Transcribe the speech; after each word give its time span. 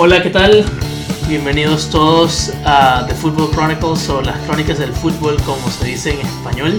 Hola, 0.00 0.22
¿qué 0.22 0.30
tal? 0.30 0.64
Bienvenidos 1.26 1.90
todos 1.90 2.52
a 2.64 3.04
The 3.08 3.16
Football 3.16 3.50
Chronicles 3.50 4.08
o 4.08 4.22
las 4.22 4.38
crónicas 4.46 4.78
del 4.78 4.92
fútbol 4.92 5.36
como 5.42 5.68
se 5.72 5.86
dice 5.86 6.12
en 6.12 6.24
español. 6.24 6.78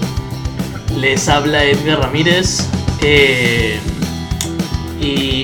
Les 0.95 1.27
habla 1.27 1.65
Edgar 1.65 1.99
Ramírez 1.99 2.65
eh, 3.03 3.77
y 5.01 5.43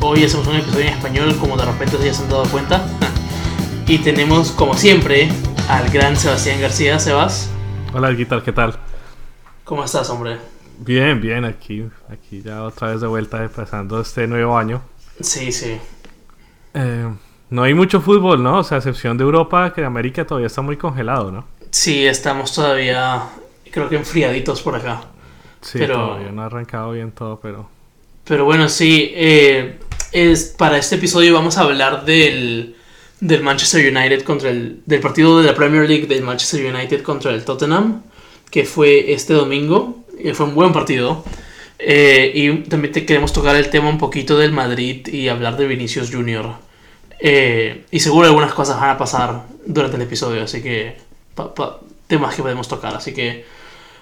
hoy 0.00 0.24
hacemos 0.24 0.46
un 0.46 0.56
episodio 0.56 0.86
en 0.86 0.94
español 0.94 1.36
como 1.36 1.58
de 1.58 1.66
repente 1.66 1.98
ya 2.02 2.14
se 2.14 2.22
han 2.22 2.30
dado 2.30 2.44
cuenta. 2.44 2.82
Y 3.86 3.98
tenemos 3.98 4.50
como 4.52 4.72
siempre 4.72 5.28
al 5.68 5.90
gran 5.90 6.16
Sebastián 6.16 6.58
García. 6.58 6.98
Sebas. 6.98 7.50
Hola, 7.92 8.12
Guitar, 8.12 8.42
¿qué 8.42 8.52
tal? 8.52 8.78
¿Cómo 9.64 9.84
estás, 9.84 10.08
hombre? 10.08 10.38
Bien, 10.78 11.20
bien, 11.20 11.44
aquí, 11.44 11.84
aquí 12.10 12.40
ya 12.40 12.62
otra 12.62 12.92
vez 12.92 13.02
de 13.02 13.08
vuelta 13.08 13.44
empezando 13.44 14.00
este 14.00 14.26
nuevo 14.26 14.56
año. 14.56 14.80
Sí, 15.20 15.52
sí. 15.52 15.78
Eh, 16.74 17.08
no 17.50 17.62
hay 17.62 17.74
mucho 17.74 18.00
fútbol, 18.00 18.42
¿no? 18.42 18.58
O 18.58 18.64
sea, 18.64 18.76
a 18.76 18.78
excepción 18.78 19.16
de 19.16 19.24
Europa, 19.24 19.72
que 19.72 19.84
América 19.84 20.26
todavía 20.26 20.48
está 20.48 20.60
muy 20.60 20.76
congelado, 20.76 21.30
¿no? 21.30 21.46
Sí, 21.70 22.06
estamos 22.06 22.54
todavía, 22.54 23.22
creo 23.70 23.88
que 23.88 23.96
enfriaditos 23.96 24.62
por 24.62 24.76
acá. 24.76 25.04
Sí, 25.60 25.78
pero... 25.78 25.94
todavía 25.94 26.32
no 26.32 26.42
ha 26.42 26.46
arrancado 26.46 26.92
bien 26.92 27.12
todo, 27.12 27.38
pero... 27.40 27.68
Pero 28.24 28.44
bueno, 28.44 28.68
sí, 28.68 29.12
eh, 29.14 29.78
es, 30.12 30.54
para 30.58 30.78
este 30.78 30.96
episodio 30.96 31.34
vamos 31.34 31.58
a 31.58 31.62
hablar 31.62 32.04
del, 32.04 32.76
del 33.20 33.42
Manchester 33.42 33.94
United 33.94 34.22
contra 34.22 34.50
el... 34.50 34.82
del 34.84 35.00
partido 35.00 35.40
de 35.40 35.46
la 35.46 35.54
Premier 35.54 35.88
League 35.88 36.06
del 36.06 36.22
Manchester 36.22 36.74
United 36.74 37.02
contra 37.02 37.30
el 37.32 37.44
Tottenham, 37.44 38.02
que 38.50 38.64
fue 38.64 39.12
este 39.12 39.32
domingo. 39.34 40.04
Y 40.16 40.32
fue 40.32 40.46
un 40.46 40.54
buen 40.54 40.72
partido. 40.72 41.24
Eh, 41.78 42.30
y 42.34 42.50
también 42.68 42.92
te 42.92 43.04
queremos 43.04 43.32
tocar 43.32 43.56
el 43.56 43.68
tema 43.68 43.88
un 43.88 43.98
poquito 43.98 44.38
del 44.38 44.52
Madrid 44.52 45.06
y 45.08 45.28
hablar 45.28 45.56
de 45.56 45.66
Vinicius 45.66 46.10
Junior. 46.10 46.54
Eh, 47.18 47.84
y 47.90 48.00
seguro 48.00 48.26
algunas 48.26 48.52
cosas 48.52 48.80
van 48.80 48.90
a 48.90 48.98
pasar 48.98 49.42
durante 49.66 49.96
el 49.96 50.02
episodio, 50.02 50.42
así 50.42 50.62
que 50.62 50.96
temas 52.06 52.34
que 52.34 52.42
podemos 52.42 52.68
tocar. 52.68 52.94
Así 52.94 53.12
que, 53.12 53.44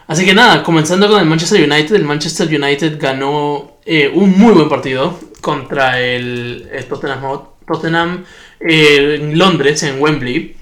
así 0.07 0.25
que 0.25 0.35
nada, 0.35 0.63
comenzando 0.63 1.09
con 1.09 1.21
el 1.21 1.27
Manchester 1.27 1.63
United. 1.63 1.95
El 1.95 2.05
Manchester 2.05 2.49
United 2.49 2.99
ganó 3.01 3.79
eh, 3.85 4.11
un 4.13 4.39
muy 4.39 4.53
buen 4.53 4.69
partido 4.69 5.19
contra 5.41 6.01
el, 6.01 6.69
Tottenham, 6.89 7.41
Tottenham 7.67 8.25
en 8.61 9.39
Londres, 9.39 9.83
en 9.83 10.01
Wembley. 10.01 10.57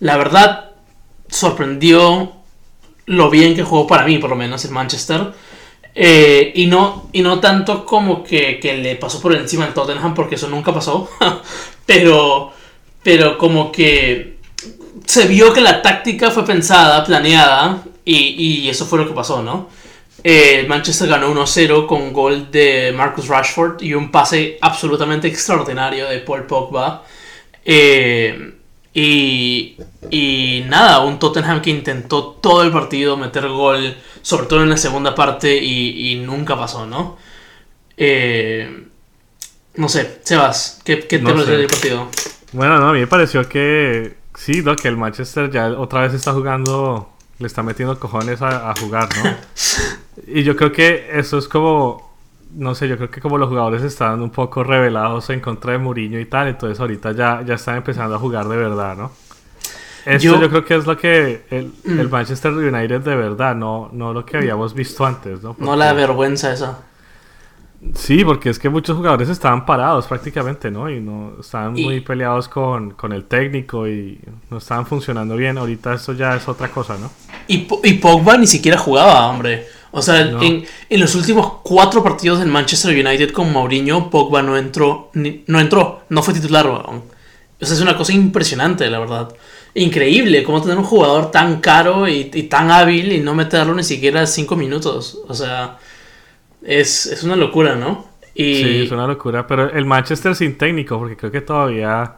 la 0.00 0.16
verdad, 0.16 0.70
sorprendió 1.28 2.32
lo 3.06 3.30
bien 3.30 3.54
que 3.54 3.64
jugó 3.64 3.86
para 3.86 4.04
mí, 4.04 4.18
por 4.18 4.30
lo 4.30 4.36
menos, 4.36 4.64
el 4.64 4.70
Manchester. 4.70 5.32
Eh, 5.94 6.52
y, 6.54 6.66
no, 6.66 7.08
y 7.12 7.22
no 7.22 7.40
tanto 7.40 7.84
como 7.84 8.22
que, 8.22 8.60
le 8.62 8.96
pasó 8.96 9.20
por 9.20 9.34
encima 9.34 9.64
al 9.64 9.74
Tottenham, 9.74 10.14
porque 10.14 10.36
eso 10.36 10.48
nunca 10.48 10.72
pasó. 10.72 11.08
pero, 11.86 12.52
pero 13.02 13.38
como 13.38 13.72
que 13.72 14.38
se 15.06 15.26
vio 15.26 15.52
que 15.52 15.60
la 15.60 15.82
táctica 15.82 16.30
fue 16.30 16.44
pensada, 16.44 17.04
planeada, 17.04 17.82
y, 18.04 18.68
eso 18.68 18.86
fue 18.86 18.98
lo 18.98 19.06
que 19.06 19.14
pasó, 19.14 19.42
¿no? 19.42 19.68
El 20.22 20.68
Manchester 20.68 21.08
ganó 21.08 21.32
1-0 21.34 21.86
con 21.86 22.12
gol 22.12 22.50
de 22.50 22.92
Marcus 22.94 23.28
Rashford 23.28 23.82
y 23.82 23.94
un 23.94 24.10
pase 24.10 24.58
absolutamente 24.60 25.28
extraordinario 25.28 26.08
de 26.08 26.18
Paul 26.18 26.46
Pogba. 26.46 27.04
Eh, 27.64 28.54
y, 29.00 29.76
y 30.10 30.64
nada, 30.68 31.00
un 31.00 31.18
Tottenham 31.18 31.62
que 31.62 31.70
intentó 31.70 32.24
todo 32.40 32.62
el 32.62 32.70
partido 32.70 33.16
meter 33.16 33.48
gol, 33.48 33.96
sobre 34.20 34.46
todo 34.46 34.62
en 34.62 34.68
la 34.68 34.76
segunda 34.76 35.14
parte, 35.14 35.56
y, 35.56 36.16
nunca 36.16 36.56
pasó, 36.56 36.86
¿no? 36.86 37.16
Eh, 37.96 38.86
no 39.76 39.88
sé, 39.88 40.20
Sebas, 40.22 40.80
¿qué, 40.84 41.00
qué 41.00 41.18
te 41.18 41.24
pareció 41.24 41.56
del 41.56 41.66
partido? 41.66 42.08
Bueno, 42.52 42.78
no, 42.78 42.88
a 42.88 42.92
mí 42.92 43.00
me 43.00 43.06
pareció 43.06 43.48
que 43.48 44.16
sí, 44.34 44.62
¿no? 44.62 44.76
que 44.76 44.88
el 44.88 44.96
Manchester 44.96 45.50
ya 45.50 45.68
otra 45.68 46.02
vez 46.02 46.12
está 46.12 46.32
jugando, 46.32 47.10
le 47.38 47.46
está 47.46 47.62
metiendo 47.62 47.98
cojones 47.98 48.42
a, 48.42 48.70
a 48.70 48.74
jugar, 48.76 49.08
¿no? 49.16 49.36
y 50.26 50.42
yo 50.42 50.56
creo 50.56 50.72
que 50.72 51.10
eso 51.12 51.38
es 51.38 51.48
como 51.48 52.09
no 52.54 52.74
sé, 52.74 52.88
yo 52.88 52.96
creo 52.96 53.10
que 53.10 53.20
como 53.20 53.38
los 53.38 53.48
jugadores 53.48 53.82
estaban 53.82 54.20
un 54.20 54.30
poco 54.30 54.64
revelados 54.64 55.30
en 55.30 55.40
contra 55.40 55.72
de 55.72 55.78
Mourinho 55.78 56.18
y 56.18 56.26
tal, 56.26 56.48
entonces 56.48 56.78
ahorita 56.80 57.12
ya, 57.12 57.42
ya 57.42 57.54
están 57.54 57.76
empezando 57.76 58.14
a 58.14 58.18
jugar 58.18 58.48
de 58.48 58.56
verdad, 58.56 58.96
¿no? 58.96 59.12
Esto 60.06 60.40
yo, 60.40 60.48
creo 60.48 60.64
que 60.64 60.76
es 60.76 60.86
lo 60.86 60.96
que 60.96 61.44
el, 61.50 61.72
el, 61.84 62.08
mm. 62.08 62.10
Manchester 62.10 62.52
United 62.52 63.00
de 63.00 63.16
verdad, 63.16 63.54
no, 63.54 63.90
no 63.92 64.14
lo 64.14 64.24
que 64.24 64.38
habíamos 64.38 64.72
visto 64.72 65.04
antes, 65.04 65.42
¿no? 65.42 65.54
no 65.58 65.76
la 65.76 65.92
vergüenza 65.92 66.52
esa. 66.52 66.78
Sí, 67.94 68.24
porque 68.24 68.50
es 68.50 68.58
que 68.58 68.68
muchos 68.68 68.96
jugadores 68.96 69.28
estaban 69.30 69.64
parados 69.64 70.06
prácticamente, 70.06 70.70
¿no? 70.70 70.90
Y 70.90 71.00
no 71.00 71.32
estaban 71.40 71.72
muy 71.72 72.00
peleados 72.00 72.46
con, 72.46 72.90
con, 72.90 73.12
el 73.12 73.24
técnico 73.24 73.88
y 73.88 74.20
no 74.50 74.58
estaban 74.58 74.86
funcionando 74.86 75.34
bien. 75.34 75.56
Ahorita 75.56 75.94
eso 75.94 76.12
ya 76.12 76.36
es 76.36 76.46
otra 76.46 76.68
cosa, 76.68 76.98
¿no? 76.98 77.10
Y, 77.48 77.66
y 77.84 77.94
Pogba 77.94 78.36
ni 78.36 78.46
siquiera 78.46 78.76
jugaba, 78.76 79.26
hombre. 79.28 79.66
O 79.92 80.02
sea, 80.02 80.20
en, 80.20 80.64
en, 80.88 81.00
los 81.00 81.14
últimos 81.14 81.54
cuatro 81.62 82.02
partidos 82.02 82.38
del 82.38 82.48
Manchester 82.48 82.92
United 82.94 83.32
con 83.32 83.50
Mourinho, 83.52 84.08
Pogba 84.10 84.42
no 84.42 84.56
entró, 84.56 85.10
no 85.14 85.60
entró, 85.60 86.02
no 86.10 86.22
fue 86.22 86.34
titular. 86.34 86.66
O 86.66 87.02
sea, 87.60 87.74
es 87.74 87.80
una 87.80 87.96
cosa 87.96 88.12
impresionante, 88.12 88.88
la 88.88 89.00
verdad. 89.00 89.34
Increíble 89.74 90.44
cómo 90.44 90.60
tener 90.60 90.78
un 90.78 90.84
jugador 90.84 91.30
tan 91.30 91.60
caro 91.60 92.06
y, 92.08 92.24
tan 92.24 92.70
hábil 92.70 93.12
y 93.12 93.20
no 93.20 93.34
meterlo 93.34 93.74
ni 93.74 93.84
siquiera 93.84 94.26
cinco 94.26 94.54
minutos. 94.54 95.18
O 95.26 95.34
sea, 95.34 95.78
es, 96.62 97.06
es 97.06 97.22
una 97.22 97.36
locura, 97.36 97.74
¿no? 97.74 98.06
Y... 98.34 98.62
Sí, 98.62 98.82
es 98.84 98.90
una 98.90 99.06
locura, 99.06 99.46
pero 99.46 99.70
el 99.70 99.84
Manchester 99.84 100.34
sin 100.34 100.56
técnico, 100.56 100.98
porque 100.98 101.16
creo 101.16 101.30
que 101.30 101.40
todavía 101.40 102.14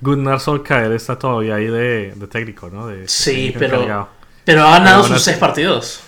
Gunnar 0.00 0.40
Solskjaer 0.40 0.92
está 0.92 1.18
todavía 1.18 1.56
ahí 1.56 1.66
de, 1.66 2.12
de 2.14 2.26
técnico, 2.26 2.70
¿no? 2.70 2.86
De, 2.86 3.06
sí, 3.08 3.54
pero, 3.58 4.08
pero 4.44 4.62
ha 4.62 4.78
ganado 4.78 5.04
sus 5.04 5.22
seis 5.22 5.36
partidos. 5.36 6.02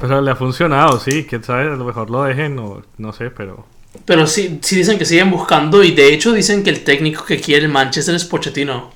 Pues 0.00 0.10
le 0.10 0.30
ha 0.30 0.36
funcionado, 0.36 0.98
sí, 0.98 1.26
quién 1.28 1.44
sabe, 1.44 1.64
a 1.64 1.76
lo 1.76 1.84
mejor 1.84 2.10
lo 2.10 2.24
dejen 2.24 2.58
o 2.58 2.82
no 2.98 3.12
sé, 3.12 3.30
pero... 3.30 3.66
Pero 4.04 4.26
sí, 4.26 4.58
sí 4.62 4.76
dicen 4.76 4.98
que 4.98 5.04
siguen 5.04 5.30
buscando 5.30 5.82
y 5.82 5.92
de 5.92 6.12
hecho 6.12 6.32
dicen 6.32 6.62
que 6.62 6.70
el 6.70 6.84
técnico 6.84 7.24
que 7.24 7.40
quiere 7.40 7.64
el 7.64 7.72
Manchester 7.72 8.14
es 8.14 8.24
Pochettino. 8.24 8.92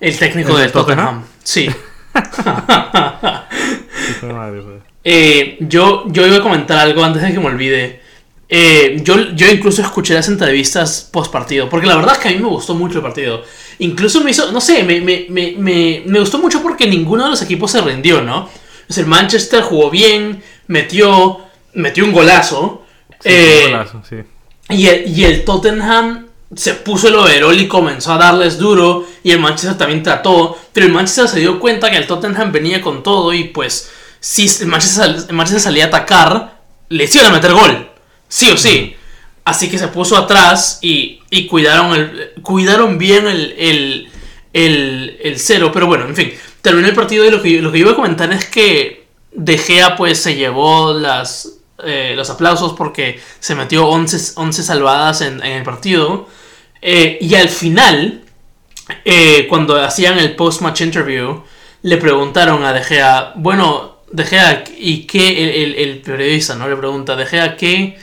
El 0.00 0.18
técnico 0.18 0.56
de 0.56 0.68
Tottenham? 0.68 1.24
Sí. 1.44 1.70
eh, 5.04 5.56
yo, 5.60 6.04
yo 6.08 6.26
iba 6.26 6.36
a 6.36 6.42
comentar 6.42 6.78
algo 6.78 7.04
antes 7.04 7.22
de 7.22 7.32
que 7.32 7.40
me 7.40 7.46
olvide. 7.46 8.00
Eh, 8.48 9.00
yo, 9.02 9.30
yo 9.34 9.50
incluso 9.50 9.80
escuché 9.80 10.12
las 10.14 10.28
entrevistas 10.28 11.08
post 11.10 11.32
partido, 11.32 11.68
porque 11.68 11.86
la 11.86 11.96
verdad 11.96 12.14
es 12.14 12.18
que 12.18 12.28
a 12.28 12.32
mí 12.32 12.38
me 12.38 12.48
gustó 12.48 12.74
mucho 12.74 12.98
el 12.98 13.02
partido. 13.02 13.42
Incluso 13.78 14.22
me 14.22 14.30
hizo, 14.30 14.52
no 14.52 14.60
sé, 14.60 14.82
me, 14.82 15.00
me, 15.00 15.26
me, 15.28 16.02
me 16.04 16.20
gustó 16.20 16.38
mucho 16.38 16.62
porque 16.62 16.86
ninguno 16.86 17.24
de 17.24 17.30
los 17.30 17.42
equipos 17.42 17.70
se 17.70 17.80
rindió, 17.80 18.20
¿no? 18.20 18.48
el 18.98 19.06
Manchester 19.06 19.62
jugó 19.62 19.90
bien, 19.90 20.42
metió, 20.66 21.40
metió 21.74 22.04
un 22.04 22.12
golazo. 22.12 22.82
Eh, 23.24 23.74
y, 24.68 25.24
el, 25.24 25.44
Tottenham 25.44 26.26
se 26.54 26.74
puso 26.74 27.08
el 27.08 27.14
overall 27.14 27.58
y 27.58 27.68
comenzó 27.68 28.12
a 28.12 28.18
darles 28.18 28.58
duro. 28.58 29.06
Y 29.22 29.30
el 29.30 29.40
Manchester 29.40 29.78
también 29.78 30.02
trató. 30.02 30.56
Pero 30.72 30.86
el 30.86 30.92
Manchester 30.92 31.28
se 31.28 31.40
dio 31.40 31.60
cuenta 31.60 31.90
que 31.90 31.96
el 31.96 32.06
Tottenham 32.06 32.52
venía 32.52 32.80
con 32.80 33.02
todo. 33.02 33.32
Y 33.32 33.44
pues, 33.44 33.90
si 34.22 34.46
el 34.62 34.68
Manchester, 34.68 35.60
salía 35.60 35.84
a 35.84 35.88
atacar, 35.88 36.62
les 36.88 37.14
iban 37.14 37.26
a 37.26 37.34
meter 37.34 37.52
gol. 37.52 37.90
Sí 38.28 38.50
o 38.50 38.56
sí. 38.56 38.96
Así 39.44 39.68
que 39.68 39.76
se 39.76 39.88
puso 39.88 40.16
atrás 40.16 40.78
y, 40.80 41.20
cuidaron, 41.50 41.92
el, 41.92 42.32
cuidaron 42.42 42.96
bien 42.96 43.26
el, 43.26 44.08
el, 44.54 45.34
cero. 45.36 45.70
Pero 45.70 45.86
bueno, 45.86 46.06
en 46.06 46.16
fin 46.16 46.32
terminó 46.62 46.88
el 46.88 46.94
partido 46.94 47.26
y 47.26 47.30
lo 47.30 47.42
que, 47.42 47.60
lo 47.60 47.70
que 47.70 47.78
iba 47.78 47.90
a 47.90 47.96
comentar 47.96 48.32
es 48.32 48.46
que 48.46 49.04
De 49.32 49.58
Gea 49.58 49.96
pues 49.96 50.22
se 50.22 50.36
llevó 50.36 50.94
las, 50.94 51.58
eh, 51.84 52.14
los 52.16 52.30
aplausos 52.30 52.72
porque 52.72 53.20
se 53.40 53.54
metió 53.54 53.86
11, 53.88 54.32
11 54.36 54.62
salvadas 54.62 55.20
en, 55.20 55.42
el 55.42 55.62
partido. 55.64 56.28
Eh, 56.80 57.18
y 57.20 57.34
al 57.34 57.48
final, 57.48 58.22
eh, 59.04 59.46
cuando 59.48 59.80
hacían 59.80 60.18
el 60.18 60.36
post-match 60.36 60.80
interview, 60.80 61.42
le 61.82 61.96
preguntaron 61.96 62.64
a 62.64 62.72
De 62.72 62.82
Gea, 62.82 63.32
bueno, 63.34 63.91
De 64.12 64.24
Gea, 64.24 64.64
¿y 64.76 65.06
qué? 65.06 65.82
El, 65.82 66.00
periodista, 66.00 66.54
¿no? 66.54 66.68
Le 66.68 66.76
pregunta, 66.76 67.16
De 67.16 67.26
Gea, 67.26 67.56
¿qué, 67.56 67.98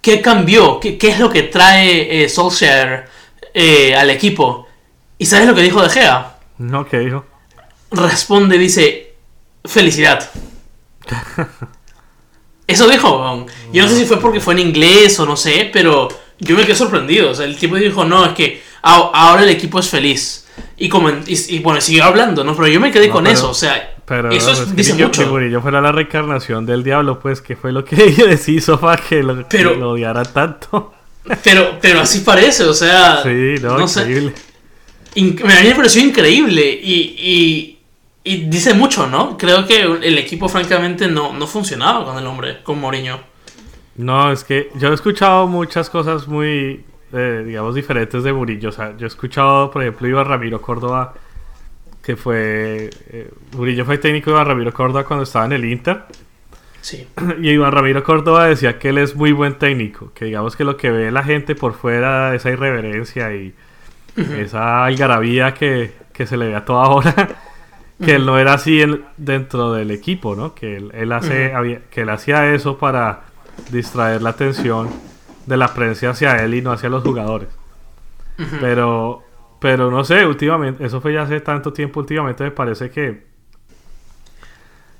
qué 0.00 0.20
cambió? 0.20 0.80
¿Qué, 0.80 0.98
¿Qué, 0.98 1.08
es 1.08 1.18
lo 1.18 1.30
que 1.30 1.44
trae 1.44 2.28
Solskjaer 2.28 3.08
al 3.96 4.10
equipo? 4.10 4.68
¿Y 5.18 5.26
sabes 5.26 5.46
lo 5.46 5.54
que 5.54 5.62
dijo 5.62 5.82
De 5.82 5.88
Gea? 5.88 6.36
No, 6.58 6.86
¿qué 6.86 6.98
dijo? 6.98 7.24
responde, 7.92 8.58
dice, 8.58 9.14
felicidad. 9.64 10.30
Eso 12.66 12.88
dijo. 12.88 13.46
Yo 13.72 13.82
no 13.82 13.88
sé 13.88 13.96
si 13.96 14.04
fue 14.06 14.18
porque 14.18 14.40
fue 14.40 14.54
en 14.54 14.60
inglés 14.60 15.18
o 15.20 15.26
no 15.26 15.36
sé, 15.36 15.68
pero 15.72 16.08
yo 16.38 16.56
me 16.56 16.64
quedé 16.64 16.74
sorprendido. 16.74 17.30
O 17.30 17.34
sea, 17.34 17.44
el 17.44 17.56
tipo 17.56 17.76
dijo, 17.76 18.04
no, 18.04 18.24
es 18.24 18.32
que 18.32 18.62
ahora 18.82 19.42
el 19.42 19.50
equipo 19.50 19.78
es 19.78 19.88
feliz. 19.88 20.46
Y, 20.76 20.88
como, 20.88 21.10
y, 21.26 21.58
bueno, 21.60 21.80
siguió 21.80 22.04
hablando, 22.04 22.44
¿no? 22.44 22.54
Pero 22.54 22.68
yo 22.68 22.80
me 22.80 22.90
quedé 22.90 23.08
con 23.08 23.26
eso, 23.26 23.50
o 23.50 23.54
sea, 23.54 23.91
eso 24.30 24.52
es, 24.52 24.76
dice 24.76 24.94
mucho. 24.94 25.40
yo 25.40 25.60
fuera 25.60 25.80
la 25.80 25.92
reencarnación 25.92 26.66
del 26.66 26.82
diablo, 26.82 27.18
pues, 27.20 27.40
que 27.40 27.56
fue 27.56 27.72
lo 27.72 27.84
que 27.84 28.02
ella 28.04 28.26
deshizo 28.26 28.78
para 28.78 29.00
que 29.02 29.22
lo, 29.22 29.34
lo 29.34 29.90
odiara 29.90 30.24
tanto. 30.24 30.92
Pero, 31.44 31.78
pero 31.80 32.00
así 32.00 32.20
parece, 32.20 32.64
o 32.64 32.74
sea. 32.74 33.22
Sí, 33.22 33.54
no, 33.62 33.80
increíble. 33.80 34.32
me, 35.14 35.62
me 35.62 35.74
pareció 35.74 36.02
increíble 36.02 36.80
y, 36.82 37.78
y, 38.24 38.36
dice 38.48 38.74
mucho, 38.74 39.06
¿no? 39.06 39.36
Creo 39.38 39.66
que 39.66 39.82
el 39.82 40.18
equipo, 40.18 40.48
francamente, 40.48 41.06
no, 41.08 41.32
no 41.32 41.46
funcionaba 41.46 42.04
con 42.04 42.18
el 42.18 42.26
hombre, 42.26 42.62
con 42.62 42.80
Mourinho. 42.80 43.20
No, 43.96 44.32
es 44.32 44.42
que 44.42 44.70
yo 44.76 44.90
he 44.90 44.94
escuchado 44.94 45.46
muchas 45.46 45.90
cosas 45.90 46.26
muy, 46.26 46.84
eh, 47.12 47.42
digamos, 47.46 47.74
diferentes 47.74 48.24
de 48.24 48.32
Murillo. 48.32 48.70
O 48.70 48.72
sea, 48.72 48.96
yo 48.96 49.06
he 49.06 49.08
escuchado, 49.08 49.70
por 49.70 49.82
ejemplo, 49.82 50.08
iba 50.08 50.24
Ramiro 50.24 50.60
Córdoba, 50.60 51.14
que 52.02 52.16
fue. 52.16 52.90
Eh, 53.10 53.30
Murillo 53.52 53.84
fue 53.84 53.98
técnico 53.98 54.36
de 54.36 54.44
Ramiro 54.44 54.72
Córdoba 54.72 55.04
cuando 55.04 55.22
estaba 55.24 55.46
en 55.46 55.52
el 55.52 55.64
Inter. 55.64 56.02
Sí. 56.80 57.06
Y 57.40 57.50
Iván 57.50 57.72
Ramiro 57.72 58.02
Córdoba 58.02 58.46
decía 58.46 58.78
que 58.78 58.90
él 58.90 58.98
es 58.98 59.14
muy 59.14 59.32
buen 59.32 59.54
técnico, 59.54 60.12
que 60.14 60.26
digamos 60.26 60.56
que 60.56 60.64
lo 60.64 60.76
que 60.76 60.90
ve 60.90 61.10
la 61.10 61.22
gente 61.22 61.54
por 61.54 61.74
fuera, 61.74 62.34
esa 62.34 62.50
irreverencia 62.50 63.34
y 63.34 63.54
esa 64.16 64.84
algarabía 64.84 65.54
que, 65.54 65.92
se 66.26 66.36
le 66.36 66.48
ve 66.48 66.54
a 66.54 66.64
toda 66.64 66.88
hora, 66.88 67.28
que 68.04 68.16
él 68.16 68.26
no 68.26 68.38
era 68.38 68.54
así 68.54 68.82
dentro 69.16 69.72
del 69.72 69.90
equipo, 69.90 70.34
¿no? 70.34 70.54
Que 70.54 70.76
él, 70.76 71.12
hace, 71.12 71.52
que 71.90 72.02
él 72.02 72.10
hacía 72.10 72.52
eso 72.52 72.78
para 72.78 73.22
distraer 73.70 74.22
la 74.22 74.30
atención 74.30 74.90
de 75.46 75.56
la 75.56 75.72
prensa 75.74 76.10
hacia 76.10 76.36
él 76.44 76.54
y 76.54 76.62
no 76.62 76.72
hacia 76.72 76.88
los 76.88 77.02
jugadores. 77.02 77.48
Pero, 78.60 79.21
pero 79.62 79.92
no 79.92 80.02
sé, 80.02 80.26
últimamente, 80.26 80.84
eso 80.84 81.00
fue 81.00 81.14
ya 81.14 81.22
hace 81.22 81.40
tanto 81.40 81.72
tiempo, 81.72 82.00
últimamente 82.00 82.42
me 82.42 82.50
parece 82.50 82.90
que 82.90 83.30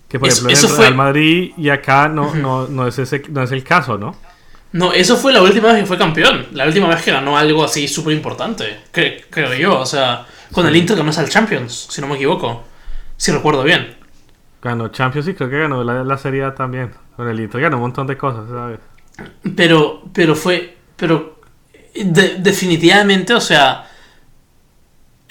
que 0.08 0.20
por 0.20 0.28
ejemplo 0.28 0.50
en 0.50 0.56
el 0.56 0.76
Real 0.76 0.94
Madrid 0.94 1.52
y 1.56 1.68
acá 1.68 2.08
no, 2.08 2.32
no, 2.34 2.86
es 2.86 2.96
ese, 2.98 3.24
no 3.28 3.42
es 3.42 3.50
el 3.50 3.64
caso, 3.64 3.98
¿no? 3.98 4.14
No, 4.70 4.92
eso 4.92 5.16
fue 5.16 5.32
la 5.32 5.42
última 5.42 5.72
vez 5.72 5.80
que 5.80 5.86
fue 5.86 5.98
campeón. 5.98 6.46
La 6.52 6.66
última 6.66 6.86
vez 6.88 7.02
que 7.02 7.10
ganó 7.10 7.36
algo 7.36 7.64
así 7.64 7.88
súper 7.88 8.14
importante. 8.14 8.80
creo 8.90 9.52
yo. 9.54 9.80
O 9.80 9.84
sea, 9.84 10.26
con 10.50 10.66
el 10.66 10.74
Inter 10.76 10.96
ganó 10.96 11.10
al 11.14 11.28
Champions, 11.28 11.88
si 11.90 12.00
no 12.00 12.06
me 12.06 12.14
equivoco. 12.14 12.64
Si 13.16 13.32
recuerdo 13.32 13.62
bien. 13.64 13.96
Ganó 14.62 14.88
Champions 14.88 15.28
y 15.28 15.34
creo 15.34 15.50
que 15.50 15.58
ganó 15.58 15.84
la, 15.84 16.04
la 16.04 16.16
Serie 16.16 16.44
A 16.44 16.54
también. 16.54 16.90
Con 17.16 17.28
el 17.28 17.38
Inter 17.38 17.60
ganó 17.60 17.76
un 17.76 17.82
montón 17.82 18.06
de 18.06 18.16
cosas, 18.16 18.44
¿sabes? 18.50 18.78
Pero, 19.56 20.04
pero 20.12 20.34
fue. 20.34 20.76
Pero. 20.96 21.40
definitivamente, 21.94 23.34
o 23.34 23.40
sea 23.40 23.88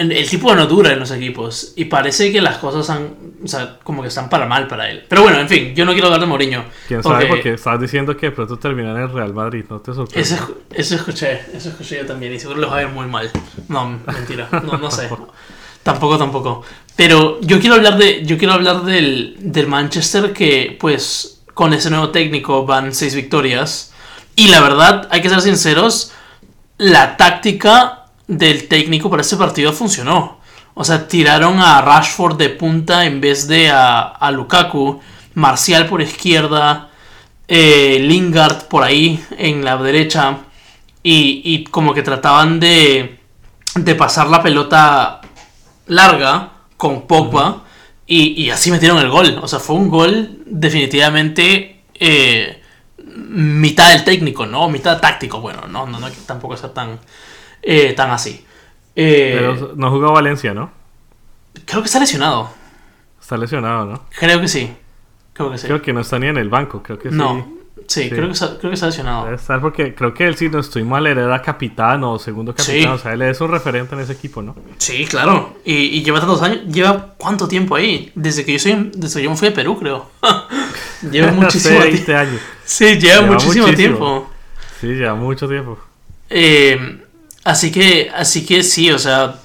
el 0.10 0.30
tipo 0.30 0.56
no 0.56 0.66
dura 0.68 0.94
en 0.94 1.00
los 1.00 1.12
equipos 1.12 1.74
y 1.76 1.86
parece 1.86 2.32
que 2.32 2.42
las 2.42 2.58
cosas 2.60 2.90
han, 2.90 3.14
o 3.44 3.48
sea, 3.48 3.78
como 3.84 4.02
que 4.02 4.08
están 4.08 4.30
para 4.30 4.46
mal 4.46 4.68
para 4.68 4.90
él. 4.90 5.04
Pero 5.10 5.24
bueno, 5.24 5.40
en 5.40 5.50
fin, 5.50 5.76
yo 5.76 5.84
no 5.84 5.92
quiero 5.92 6.08
hablar 6.08 6.22
de 6.22 6.28
Mourinho. 6.28 6.64
¿Quién 6.88 7.04
sabe? 7.04 7.26
Porque 7.26 7.54
estabas 7.54 7.82
diciendo 7.82 8.16
que 8.16 8.32
pronto 8.32 8.58
termina 8.58 8.92
en 8.92 9.02
el 9.02 9.12
Real 9.12 9.34
Madrid, 9.34 9.66
¿no 9.70 9.80
te 9.82 9.94
sorprende? 9.94 10.22
Eso, 10.22 10.64
eso, 10.74 10.96
escuché, 10.96 11.42
eso 11.54 11.70
escuché 11.70 11.98
yo 11.98 12.06
también 12.06 12.34
y 12.34 12.40
seguro 12.40 12.62
les 12.62 12.72
va 12.72 12.78
a 12.78 12.82
ir 12.84 12.88
muy 12.88 13.06
mal. 13.06 13.30
No, 13.68 14.00
mentira, 14.08 14.48
no, 14.64 14.78
no 14.78 14.90
sé. 14.90 15.10
tampoco, 15.84 16.18
tampoco. 16.18 16.64
Pero 16.96 17.42
yo 17.42 17.60
quiero 17.60 17.76
hablar 17.76 17.98
de, 17.98 18.26
yo 18.26 18.38
quiero 18.38 18.54
hablar 18.54 18.84
del, 18.84 19.36
del 19.40 19.68
Manchester 19.68 20.32
que, 20.32 20.78
pues, 20.80 21.42
con 21.54 21.74
ese 21.74 21.90
nuevo 21.90 22.10
técnico 22.10 22.66
van 22.66 22.94
seis 22.94 23.14
victorias. 23.14 23.94
Y 24.36 24.48
la 24.48 24.62
verdad, 24.62 25.08
hay 25.12 25.22
que 25.22 25.30
ser 25.30 25.42
sinceros, 25.42 26.14
la 26.78 27.18
táctica 27.18 28.01
del 28.32 28.68
técnico 28.70 29.10
para 29.10 29.22
ese 29.22 29.36
partido 29.36 29.74
funcionó. 29.74 30.40
O 30.74 30.84
sea, 30.86 31.08
tiraron 31.08 31.60
a 31.60 31.82
Rashford 31.82 32.38
de 32.38 32.50
punta 32.50 33.06
en 33.06 33.20
vez 33.20 33.48
de 33.48 33.70
a, 33.70 34.32
Lukaku. 34.32 35.02
Marcial 35.34 35.88
por 35.88 36.02
izquierda. 36.02 36.90
Eh, 37.48 38.00
Lingard 38.00 38.68
por 38.68 38.84
ahí 38.84 39.22
en 39.38 39.66
la 39.66 39.76
derecha. 39.78 40.38
Y, 41.04 41.66
como 41.66 41.94
que 41.94 42.04
trataban 42.04 42.60
de, 42.60 43.20
de 43.76 43.96
pasar 43.96 44.28
la 44.28 44.42
pelota 44.42 45.22
larga 45.88 46.52
con 46.78 47.08
Pogba. 47.08 47.64
y, 48.08 48.50
así 48.50 48.72
metieron 48.72 49.00
el 49.00 49.10
gol. 49.10 49.40
O 49.42 49.48
sea, 49.48 49.60
fue 49.60 49.76
un 49.76 49.90
gol 49.90 50.40
definitivamente 50.46 51.84
eh, 52.00 52.62
mitad 52.98 53.92
del 53.92 54.04
técnico, 54.04 54.46
¿no? 54.46 54.70
Mitad 54.70 55.02
táctico. 55.02 55.42
Bueno, 55.42 55.68
no, 55.68 55.86
no, 55.86 56.00
no 56.00 56.10
tampoco 56.26 56.56
ser 56.56 56.70
tan 56.70 57.00
eh, 57.62 57.94
tan 57.94 58.12
así. 58.12 58.46
Eh, 58.96 59.38
Pero 59.40 59.74
no 59.76 59.92
jugó 59.92 60.12
Valencia, 60.12 60.54
¿no? 60.54 60.72
Creo 61.66 61.82
que 61.82 61.88
está 61.88 62.00
lesionado. 62.00 62.50
Está 63.22 63.38
lesionado, 63.38 63.86
¿no? 63.86 64.04
Creo 64.18 64.42
que 64.42 64.48
sí. 64.48 64.72
Creo 65.34 65.52
que 65.52 65.58
sí. 65.58 65.68
Creo 65.68 65.82
que 65.82 65.94
no 65.94 66.02
está 66.02 66.20
ni 66.20 66.28
en 66.28 66.38
el 66.38 66.50
banco, 66.50 66.84
creo 66.84 67.00
que 67.00 67.10
no. 67.10 67.60
sí. 67.88 68.10
Creo, 68.10 68.28
que 68.28 68.34
está, 68.34 68.58
creo 68.58 68.72
que 68.72 68.74
está 68.74 68.88
lesionado. 68.88 69.26
Debe 69.26 69.36
estar 69.38 69.62
porque 69.62 69.96
creo 69.96 70.14
que 70.14 70.28
él, 70.28 70.36
si 70.36 70.50
no 70.50 70.60
estoy 70.60 70.84
mal, 70.84 71.08
era 71.08 71.42
capitán 71.42 72.04
o 72.04 72.20
segundo 72.20 72.54
capitán. 72.54 72.94
O 72.94 72.98
sea, 72.98 73.14
él 73.14 73.22
es 73.22 73.40
un 73.40 73.50
referente 73.50 73.96
en 73.96 74.02
ese 74.02 74.14
equipo, 74.14 74.42
¿no? 74.42 74.56
Sí, 74.78 75.06
claro. 75.06 75.58
Y, 75.64 76.04
lleva 76.04 76.20
tantos 76.20 76.42
años. 76.42 76.62
¿Lleva 76.68 77.14
cuánto 77.18 77.48
tiempo 77.48 77.76
ahí? 77.76 78.12
Desde 78.16 78.44
que 78.44 78.54
yo 78.54 78.60
soy. 78.60 78.92
Desde 78.94 79.20
que 79.20 79.24
yo 79.24 79.30
me 79.30 79.38
fui 79.38 79.50
de 79.50 79.56
Perú, 79.56 79.78
creo. 79.80 80.10
lleva 81.12 81.32
muchísimo 81.32 81.80
20 81.80 82.16
años. 82.16 82.42
Sí, 82.66 83.00
lleva, 83.00 83.22
muchísimo 83.22 83.68
tiempo. 83.74 84.30
Sí, 84.80 84.88
lleva 84.88 85.16
mucho 85.16 85.48
tiempo. 85.48 85.78
Eh, 86.30 87.02
Así 87.44 87.72
que, 87.72 88.12
así 88.14 88.46
que 88.46 88.64
sí, 88.64 88.92
o 88.92 89.00
sea, 89.00 89.36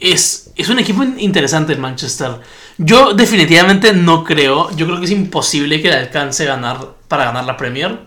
es, 0.00 0.50
es 0.56 0.68
un 0.68 0.78
equipo 0.78 1.02
interesante 1.02 1.72
el 1.72 1.78
Manchester. 1.78 2.40
Yo 2.78 3.12
definitivamente 3.14 3.92
no 3.92 4.24
creo, 4.24 4.70
yo 4.76 4.86
creo 4.86 4.98
que 4.98 5.04
es 5.04 5.10
imposible 5.10 5.80
que 5.80 5.88
le 5.88 5.96
alcance 5.96 6.44
ganar 6.44 6.78
para 7.08 7.26
ganar 7.26 7.44
la 7.44 7.56
Premier, 7.56 8.00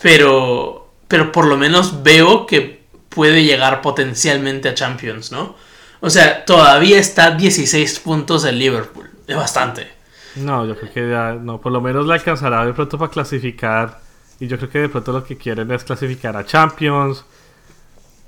pero, 0.00 0.92
pero 1.08 1.32
por 1.32 1.46
lo 1.46 1.56
menos 1.56 2.02
veo 2.02 2.46
que 2.46 2.80
puede 3.08 3.44
llegar 3.44 3.82
potencialmente 3.82 4.68
a 4.68 4.74
Champions, 4.74 5.32
¿no? 5.32 5.56
O 6.00 6.08
sea, 6.08 6.44
todavía 6.44 6.98
está 6.98 7.32
16 7.32 7.98
puntos 8.00 8.44
el 8.44 8.58
Liverpool, 8.58 9.10
es 9.26 9.36
bastante. 9.36 9.88
No, 10.36 10.64
yo 10.64 10.76
creo 10.76 10.92
que 10.92 11.10
ya, 11.10 11.34
no, 11.34 11.60
por 11.60 11.72
lo 11.72 11.80
menos 11.80 12.06
le 12.06 12.14
alcanzará 12.14 12.64
de 12.64 12.72
pronto 12.72 12.96
para 12.96 13.10
clasificar, 13.10 14.00
y 14.38 14.46
yo 14.46 14.56
creo 14.56 14.70
que 14.70 14.78
de 14.78 14.88
pronto 14.88 15.12
lo 15.12 15.24
que 15.24 15.36
quieren 15.36 15.70
es 15.72 15.84
clasificar 15.84 16.36
a 16.36 16.46
Champions 16.46 17.24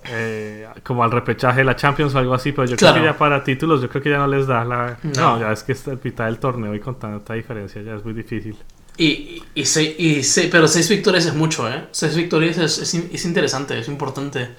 eh, 0.04 0.66
como 0.82 1.04
al 1.04 1.10
repechaje 1.10 1.58
de 1.58 1.64
la 1.64 1.76
Champions 1.76 2.14
o 2.14 2.18
algo 2.18 2.34
así, 2.34 2.52
pero 2.52 2.66
yo 2.66 2.76
creo 2.76 2.94
que 2.94 3.02
ya 3.02 3.16
para 3.16 3.44
títulos, 3.44 3.80
yo 3.80 3.88
creo 3.88 4.02
que 4.02 4.10
ya 4.10 4.18
no 4.18 4.26
les 4.26 4.46
da 4.46 4.64
la. 4.64 4.96
No, 5.02 5.38
ya 5.38 5.52
es 5.52 5.62
que 5.62 5.72
está 5.72 5.92
el 5.92 6.00
mitad 6.02 6.26
del 6.26 6.38
torneo 6.38 6.74
y 6.74 6.80
con 6.80 6.98
tanta 6.98 7.34
diferencia 7.34 7.82
ya 7.82 7.94
es 7.94 8.04
muy 8.04 8.14
difícil. 8.14 8.56
Y, 8.96 9.42
y, 9.54 9.62
y 9.64 10.22
pero 10.50 10.68
seis 10.68 10.88
victorias 10.88 11.26
es 11.26 11.34
mucho, 11.34 11.68
¿eh? 11.68 11.84
Seis 11.92 12.14
victorias 12.14 12.58
es, 12.58 12.94
es, 12.94 13.24
interesante, 13.24 13.78
es 13.78 13.88
importante. 13.88 14.50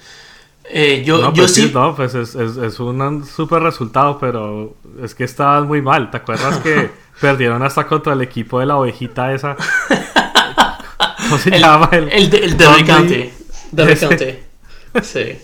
Eh, 0.64 1.02
yo, 1.04 1.18
no, 1.18 1.32
yo 1.34 1.42
pues 1.42 1.54
sí, 1.54 1.70
No, 1.72 1.94
pues 1.94 2.14
es, 2.14 2.34
es, 2.34 2.80
un 2.80 3.24
súper 3.26 3.62
resultado, 3.62 4.18
pero 4.18 4.76
es 5.02 5.14
que 5.14 5.24
estaban 5.24 5.68
muy 5.68 5.82
mal. 5.82 6.10
¿Te 6.10 6.16
acuerdas 6.16 6.58
que 6.58 6.90
perdieron 7.20 7.62
hasta 7.62 7.86
contra 7.86 8.14
el 8.14 8.22
equipo 8.22 8.58
de 8.60 8.66
la 8.66 8.76
ovejita 8.76 9.32
esa? 9.32 9.56
¿Cómo 11.22 11.38
se 11.38 11.58
llama? 11.58 11.90
El, 11.92 12.08
el, 12.08 12.34
el 12.34 12.56
de 12.56 13.32
De 13.72 14.42
Sí. 15.02 15.38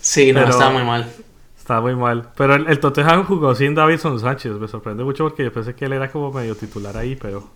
Sí, 0.00 0.32
no, 0.32 0.40
estaba 0.40 0.70
muy 0.70 0.84
mal. 0.84 1.10
Estaba 1.58 1.80
muy 1.82 1.94
mal. 1.94 2.30
Pero 2.36 2.54
el, 2.54 2.80
Tottenham 2.80 3.24
jugó 3.24 3.54
sin 3.54 3.74
Davidson 3.74 4.18
Sánchez. 4.18 4.52
Me 4.52 4.66
sorprende 4.66 5.04
mucho 5.04 5.24
porque 5.24 5.44
yo 5.44 5.52
pensé 5.52 5.74
que 5.74 5.84
él 5.84 5.92
era 5.92 6.10
como 6.10 6.32
medio 6.32 6.56
titular 6.56 6.96
ahí, 6.96 7.16
pero 7.16 7.50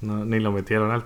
no, 0.00 0.24
ni 0.24 0.40
lo 0.40 0.52
metieron 0.52 0.90
al, 0.90 1.04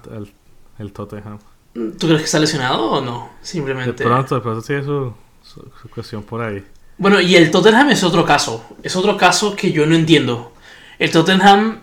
el 0.78 0.92
Tottenham. 0.92 1.38
¿Tú 1.74 2.06
crees 2.06 2.20
que 2.20 2.24
está 2.24 2.38
lesionado 2.38 2.90
o 2.90 3.00
no? 3.02 3.30
Simplemente. 3.42 4.02
De 4.02 4.08
pronto, 4.08 4.34
de 4.34 4.40
pronto 4.40 4.62
tiene 4.62 4.82
su, 4.82 5.12
su, 5.42 5.88
cuestión 5.90 6.22
por 6.22 6.40
ahí. 6.40 6.64
Bueno, 6.96 7.20
y 7.20 7.36
el 7.36 7.50
Tottenham 7.50 7.90
es 7.90 8.02
otro 8.02 8.24
caso. 8.24 8.64
Es 8.82 8.96
otro 8.96 9.16
caso 9.18 9.54
que 9.54 9.70
yo 9.72 9.84
no 9.86 9.94
entiendo. 9.94 10.52
El 10.98 11.10
Tottenham 11.10 11.80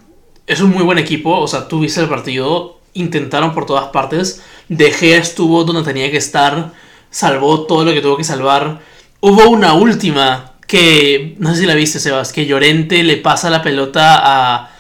es 0.47 0.61
un 0.61 0.71
muy 0.71 0.83
buen 0.83 0.97
equipo. 0.97 1.39
O 1.39 1.47
sea, 1.47 1.67
tú 1.67 1.79
viste 1.79 2.01
el 2.01 2.09
partido. 2.09 2.79
Intentaron 2.93 3.53
por 3.53 3.65
todas 3.65 3.85
partes. 3.89 4.43
De 4.69 4.91
Gea 4.91 5.17
estuvo 5.17 5.63
donde 5.63 5.83
tenía 5.83 6.09
que 6.12 6.17
estar, 6.17 6.71
salvó 7.09 7.65
todo 7.65 7.85
lo 7.85 7.93
que 7.93 8.01
tuvo 8.01 8.17
que 8.17 8.23
salvar. 8.23 8.79
Hubo 9.19 9.50
una 9.50 9.73
última 9.73 10.53
que, 10.67 11.35
no 11.39 11.53
sé 11.53 11.62
si 11.62 11.65
la 11.65 11.75
viste, 11.75 12.00
Sebas, 12.00 12.33
que 12.33 12.45
Llorente 12.45 13.03
le 13.03 13.17
pasa 13.17 13.50
la 13.50 13.62
pelota 13.62 14.19
a, 14.21 14.71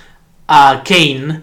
a 0.47 0.83
Kane, 0.83 1.41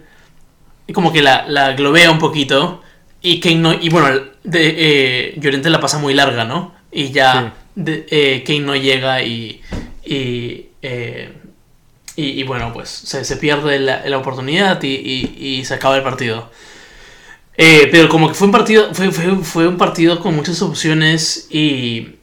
y 0.87 0.93
como 0.93 1.13
que 1.13 1.21
la, 1.21 1.45
la 1.47 1.73
globea 1.73 2.11
un 2.11 2.19
poquito, 2.19 2.81
y 3.21 3.39
Kane 3.39 3.55
no, 3.55 3.73
y 3.73 3.89
bueno, 3.89 4.09
de, 4.43 4.75
eh, 4.77 5.35
Llorente 5.37 5.69
la 5.69 5.79
pasa 5.79 5.99
muy 5.99 6.13
larga, 6.13 6.43
¿no? 6.43 6.73
Y 6.91 7.11
ya 7.11 7.53
eh, 7.77 8.43
Kane 8.45 8.59
no 8.59 8.75
llega 8.75 9.23
y, 9.23 9.61
y, 10.03 10.65
eh, 10.81 11.33
y, 12.15 12.43
bueno, 12.43 12.71
pues 12.73 12.89
se, 12.89 13.23
se 13.23 13.37
pierde 13.37 13.79
la, 13.79 14.07
la 14.07 14.17
oportunidad 14.17 14.81
y, 14.83 14.89
y, 14.89 15.65
se 15.65 15.73
acaba 15.73 15.95
el 15.95 16.03
partido. 16.03 16.49
Eh, 17.57 17.89
pero 17.91 18.09
como 18.09 18.27
que 18.27 18.33
fue 18.33 18.47
un 18.47 18.51
partido, 18.51 18.93
fue, 18.93 19.11
fue, 19.11 19.67
un 19.67 19.77
partido 19.77 20.19
con 20.19 20.35
muchas 20.35 20.61
opciones 20.61 21.47
y, 21.49 22.15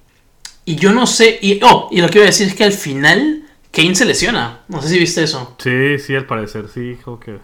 y 0.65 0.77
yo 0.77 0.93
no 0.93 1.07
sé, 1.07 1.39
y, 1.41 1.61
oh, 1.63 1.89
y 1.91 2.01
lo 2.01 2.09
que 2.09 2.19
iba 2.19 2.25
a 2.25 2.27
decir 2.27 2.49
es 2.49 2.55
que 2.55 2.65
al 2.65 2.73
final 2.73 3.45
Kane 3.73 3.95
se 3.95 4.05
lesiona, 4.05 4.61
no 4.69 4.83
sé 4.83 4.89
si 4.89 4.99
viste 4.99 5.23
eso. 5.23 5.57
Sí, 5.59 5.99
sí, 5.99 6.15
al 6.15 6.27
parecer 6.27 6.69
sí, 6.69 6.99
como 7.05 7.21
que, 7.21 7.39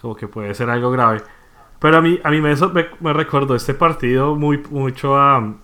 como 0.00 0.16
que 0.16 0.28
puede 0.28 0.54
ser 0.54 0.70
algo 0.70 0.90
grave. 0.90 1.22
Pero 1.78 1.98
a 1.98 2.00
mí, 2.00 2.18
a 2.22 2.30
mí 2.30 2.40
me, 2.40 2.54
me, 2.54 2.86
me 3.00 3.56
este 3.56 3.74
partido 3.74 4.34
muy, 4.34 4.58
mucho 4.70 5.16
a, 5.16 5.54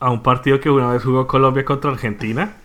a 0.00 0.10
un 0.10 0.22
partido 0.22 0.60
que 0.60 0.70
una 0.70 0.92
vez 0.92 1.04
jugó 1.04 1.26
Colombia 1.26 1.64
contra 1.64 1.90
Argentina. 1.90 2.56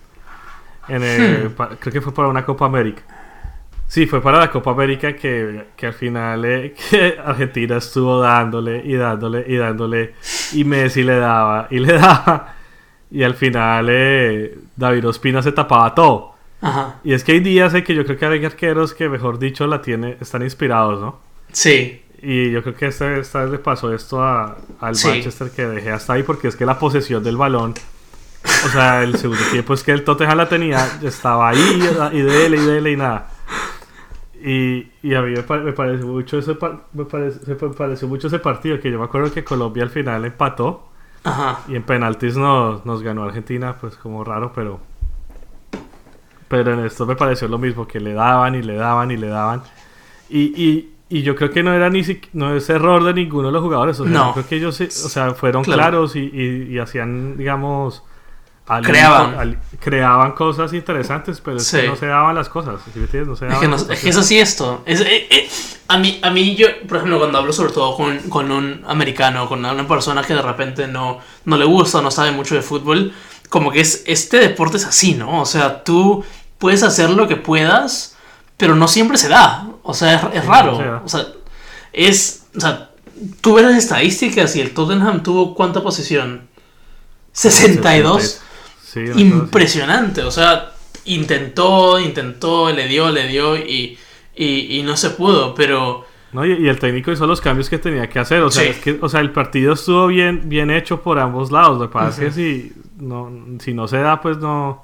En 0.87 1.03
el- 1.03 1.49
Hmm. 1.49 1.51
pa- 1.53 1.69
creo 1.79 1.93
que 1.93 2.01
fue 2.01 2.13
para 2.13 2.27
una 2.27 2.45
Copa 2.45 2.65
América. 2.65 3.01
Sí, 3.87 4.07
fue 4.07 4.21
para 4.21 4.39
la 4.39 4.49
Copa 4.49 4.71
América 4.71 5.15
que, 5.15 5.65
que 5.75 5.85
al 5.87 5.93
final 5.93 6.45
eh, 6.45 6.73
que 6.89 7.15
Argentina 7.23 7.77
estuvo 7.77 8.19
dándole 8.19 8.81
y 8.83 8.95
dándole 8.95 9.45
y 9.47 9.55
dándole 9.55 10.15
y 10.53 10.63
Messi 10.63 11.03
le 11.03 11.17
daba 11.17 11.67
y 11.69 11.79
le 11.79 11.93
daba 11.99 12.55
y 13.11 13.21
al 13.23 13.35
final 13.35 13.87
eh, 13.91 14.57
David 14.75 15.07
Ospina 15.07 15.41
se 15.43 15.51
tapaba 15.51 15.93
todo. 15.93 16.33
Ajá. 16.61 16.95
Y 17.03 17.13
es 17.13 17.23
que 17.23 17.33
hay 17.33 17.39
días 17.41 17.73
en 17.73 17.83
que 17.83 17.93
yo 17.93 18.03
creo 18.05 18.17
que 18.17 18.25
hay 18.25 18.43
arqueros 18.45 18.93
que 18.93 19.09
mejor 19.09 19.37
dicho 19.37 19.67
la 19.67 19.81
tiene, 19.81 20.17
están 20.21 20.41
inspirados, 20.41 20.99
¿no? 20.99 21.19
Sí. 21.51 22.01
Y 22.21 22.49
yo 22.51 22.63
creo 22.63 22.73
que 22.73 22.87
esta, 22.87 23.17
esta 23.17 23.41
vez 23.43 23.51
le 23.51 23.59
pasó 23.59 23.93
esto 23.93 24.23
a- 24.23 24.57
al 24.79 24.95
Sí. 24.95 25.09
Manchester 25.09 25.51
que 25.51 25.67
dejé 25.67 25.91
hasta 25.91 26.13
ahí 26.13 26.23
porque 26.23 26.47
es 26.47 26.55
que 26.55 26.65
la 26.65 26.79
posesión 26.79 27.21
del 27.23 27.35
balón, 27.37 27.73
o 28.65 28.69
sea, 28.69 29.03
el 29.03 29.15
segundo 29.17 29.43
tiempo 29.51 29.73
es 29.73 29.83
que 29.83 29.91
el 29.91 30.03
Tottenham 30.03 30.37
la 30.37 30.49
tenía, 30.49 30.99
estaba 31.01 31.49
ahí 31.49 31.79
y 32.13 32.21
dele 32.21 32.57
y 32.57 32.65
dele 32.65 32.91
y 32.91 32.97
nada. 32.97 33.29
Y, 34.45 34.87
y 35.01 35.13
a 35.13 35.21
mí 35.21 35.31
me, 35.31 35.43
pare- 35.43 35.63
me 35.63 35.71
pareció 35.71 36.05
mucho 36.07 36.37
ese 36.37 36.57
me, 36.93 37.05
parece- 37.05 37.39
me 37.47 37.69
pareció 37.73 38.07
mucho 38.09 38.27
ese 38.27 38.39
partido 38.39 38.79
que 38.79 38.91
yo 38.91 38.99
me 38.99 39.05
acuerdo 39.05 39.31
que 39.31 39.43
Colombia 39.45 39.83
al 39.83 39.89
final 39.89 40.25
empató 40.25 40.89
Ajá. 41.23 41.61
y 41.69 41.75
en 41.75 41.83
penaltis 41.83 42.35
nos, 42.35 42.85
nos 42.85 43.01
ganó 43.01 43.23
Argentina, 43.23 43.75
pues 43.79 43.95
como 43.95 44.23
raro, 44.23 44.51
pero 44.53 44.81
pero 46.49 46.73
en 46.73 46.85
esto 46.85 47.05
me 47.05 47.15
pareció 47.15 47.47
lo 47.47 47.57
mismo, 47.57 47.87
que 47.87 47.99
le 47.99 48.13
daban 48.13 48.53
y 48.55 48.61
le 48.61 48.75
daban 48.75 49.09
y 49.11 49.17
le 49.17 49.27
daban. 49.27 49.63
Y, 50.29 50.41
y, 50.61 50.91
y 51.09 51.23
yo 51.23 51.35
creo 51.35 51.49
que 51.49 51.63
no 51.63 51.73
era 51.73 51.89
ni 51.89 52.01
siqu- 52.01 52.29
no 52.33 52.53
es 52.55 52.69
error 52.69 53.03
de 53.03 53.13
ninguno 53.13 53.47
de 53.47 53.53
los 53.53 53.63
jugadores. 53.63 53.99
O 53.99 54.03
sea, 54.03 54.13
No. 54.13 54.27
yo 54.27 54.33
creo 54.33 54.47
que 54.47 54.55
ellos 54.57 54.79
o 54.81 55.09
sea, 55.09 55.33
fueron 55.33 55.63
Claro. 55.63 55.79
claros 55.81 56.15
y, 56.15 56.19
y- 56.19 56.73
y 56.73 56.77
hacían, 56.79 57.37
digamos, 57.37 58.03
al- 58.67 58.83
Creaban. 58.83 59.35
al- 59.37 59.59
creaban 59.79 60.31
cosas 60.33 60.71
interesantes, 60.73 61.41
pero 61.41 61.57
es 61.57 61.67
Sí. 61.67 61.77
que 61.81 61.87
no 61.87 61.95
se 61.97 62.05
daban 62.07 62.33
las 62.35 62.47
cosas. 62.49 62.75
¿sí 62.85 62.91
me 62.99 63.05
entiendes? 63.05 63.27
No 63.29 63.35
se 63.35 63.47
Es 63.47 63.59
que, 63.59 63.67
no- 63.67 63.75
es 63.75 63.99
que 63.99 64.09
es 64.09 64.17
así 64.17 64.39
esto. 64.39 64.81
Es, 64.85 65.01
eh, 65.01 65.27
eh, 65.29 65.49
a, 65.89 65.97
mí, 65.97 66.19
a 66.21 66.29
mí, 66.29 66.55
yo, 66.55 66.67
por 66.87 66.97
ejemplo, 66.97 67.19
cuando 67.19 67.37
hablo 67.39 67.51
sobre 67.51 67.73
todo 67.73 67.95
con, 67.97 68.17
con 68.29 68.51
un 68.51 68.83
americano, 68.87 69.47
con 69.49 69.65
una 69.65 69.87
persona 69.87 70.23
que 70.23 70.33
de 70.33 70.41
repente 70.41 70.87
no, 70.87 71.19
no 71.45 71.57
le 71.57 71.65
gusta, 71.65 72.01
no 72.01 72.09
sabe 72.11 72.31
mucho 72.31 72.55
de 72.55 72.61
fútbol, 72.61 73.13
como 73.49 73.69
que 73.71 73.81
es 73.81 74.03
este 74.07 74.37
deporte 74.37 74.77
es 74.77 74.85
así, 74.85 75.13
¿no? 75.13 75.41
O 75.41 75.45
sea, 75.45 75.83
tú 75.83 76.23
puedes 76.57 76.81
hacer 76.83 77.09
lo 77.09 77.27
que 77.27 77.35
puedas, 77.35 78.15
pero 78.57 78.75
no 78.75 78.87
siempre 78.87 79.17
se 79.17 79.27
da. 79.27 79.67
O 79.83 79.93
sea, 79.93 80.13
es, 80.15 80.21
es 80.37 80.45
raro. 80.45 80.77
se. 80.77 80.87
O 80.89 81.07
sea, 81.09 81.27
es. 81.91 82.43
O 82.55 82.61
sea, 82.61 82.89
tú 83.41 83.55
ves 83.55 83.65
las 83.65 83.75
estadísticas 83.75 84.55
y 84.55 84.61
el 84.61 84.73
Tottenham 84.73 85.21
tuvo 85.21 85.53
cuánta 85.53 85.83
posesión? 85.83 86.47
62. 87.33 88.41
Sí. 88.93 89.01
Impresionante, 89.15 90.21
o 90.23 90.31
sea, 90.31 90.71
intentó, 91.05 91.99
intentó, 91.99 92.69
le 92.71 92.87
dio, 92.87 93.09
le 93.09 93.27
dio 93.27 93.57
y, 93.57 93.97
y, 94.35 94.77
y 94.77 94.83
no 94.83 94.95
se 94.97 95.09
pudo, 95.11 95.55
pero 95.55 96.05
No, 96.31 96.45
y, 96.45 96.53
y 96.53 96.67
el 96.67 96.79
técnico 96.79 97.11
hizo 97.11 97.25
los 97.27 97.41
cambios 97.41 97.69
que 97.69 97.77
tenía 97.77 98.07
que 98.09 98.19
hacer. 98.19 98.41
O 98.41 98.49
sea, 98.51 98.63
Sí. 98.63 98.69
es 98.69 98.77
que, 98.79 98.99
o 99.01 99.09
sea 99.09 99.19
el 99.21 99.31
partido 99.31 99.73
estuvo 99.73 100.07
bien, 100.07 100.43
bien 100.49 100.69
hecho 100.71 101.01
por 101.01 101.19
ambos 101.19 101.51
lados. 101.51 101.79
Lo 101.79 101.87
que 101.89 101.93
pasa 101.93 102.09
es 102.09 102.17
que 102.27 102.31
si 102.31 102.73
no, 102.97 103.31
si 103.59 103.73
no 103.73 103.87
se 103.87 103.97
da, 103.97 104.19
pues 104.21 104.37
no. 104.37 104.83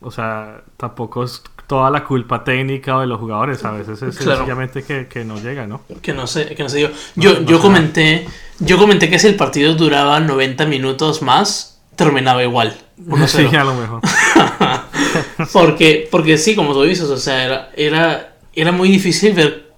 O 0.00 0.10
sea, 0.10 0.62
tampoco 0.76 1.24
es 1.24 1.42
toda 1.66 1.90
la 1.90 2.04
culpa 2.04 2.44
técnica 2.44 2.96
o 2.96 3.00
de 3.00 3.06
los 3.06 3.18
jugadores. 3.18 3.64
A 3.64 3.72
veces 3.72 4.00
es 4.02 4.16
Claro. 4.18 4.36
sencillamente 4.38 4.82
que, 4.84 5.06
que 5.08 5.24
no 5.24 5.40
llega, 5.40 5.66
¿no? 5.66 5.80
que 6.02 6.12
no 6.12 6.26
sé, 6.26 6.54
que 6.54 6.62
no 6.62 6.68
se 6.68 6.78
dio. 6.78 6.90
Yo, 7.16 7.40
no 7.40 7.46
yo 7.46 7.56
se 7.56 7.62
comenté, 7.62 8.26
yo 8.60 8.78
comenté 8.78 9.08
que 9.10 9.18
si 9.18 9.26
el 9.28 9.34
partido 9.36 9.74
duraba 9.74 10.20
90 10.20 10.66
minutos 10.66 11.22
más, 11.22 11.80
terminaba 11.96 12.42
igual. 12.44 12.76
1-0. 13.04 13.26
sí, 13.50 13.56
a 13.56 13.64
lo 13.64 13.74
mejor. 13.74 14.00
Porque, 15.52 16.08
porque 16.10 16.36
sí, 16.38 16.54
como 16.54 16.72
tú 16.72 16.82
dices, 16.82 17.04
o 17.08 17.16
sea, 17.16 17.44
era, 17.44 17.70
era, 17.76 18.36
era 18.54 18.72
muy 18.72 18.88
difícil 18.90 19.32
ver. 19.34 19.72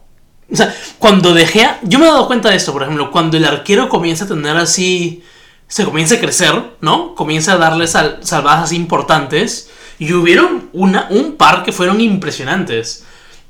O 0.50 0.56
sea, 0.56 0.74
cuando 0.98 1.32
dejé. 1.34 1.64
a- 1.64 1.78
Yo 1.82 1.98
me 1.98 2.06
he 2.06 2.08
dado 2.08 2.26
cuenta 2.26 2.48
de 2.50 2.56
esto, 2.56 2.72
por 2.72 2.82
ejemplo, 2.82 3.10
cuando 3.10 3.36
el 3.36 3.44
arquero 3.44 3.88
comienza 3.88 4.24
a 4.24 4.28
tener 4.28 4.56
así. 4.56 5.22
Se 5.68 5.84
comienza 5.84 6.14
a 6.14 6.18
crecer, 6.20 6.54
¿no? 6.80 7.14
Comienza 7.14 7.52
a 7.52 7.58
darle 7.58 7.86
sal- 7.86 8.18
salvadas 8.22 8.64
así 8.64 8.76
importantes. 8.76 9.70
Y 9.98 10.12
hubieron 10.12 10.70
una, 10.72 11.06
un 11.10 11.36
par 11.36 11.62
que 11.62 11.72
fueron 11.72 12.00
impresionantes. 12.00 13.04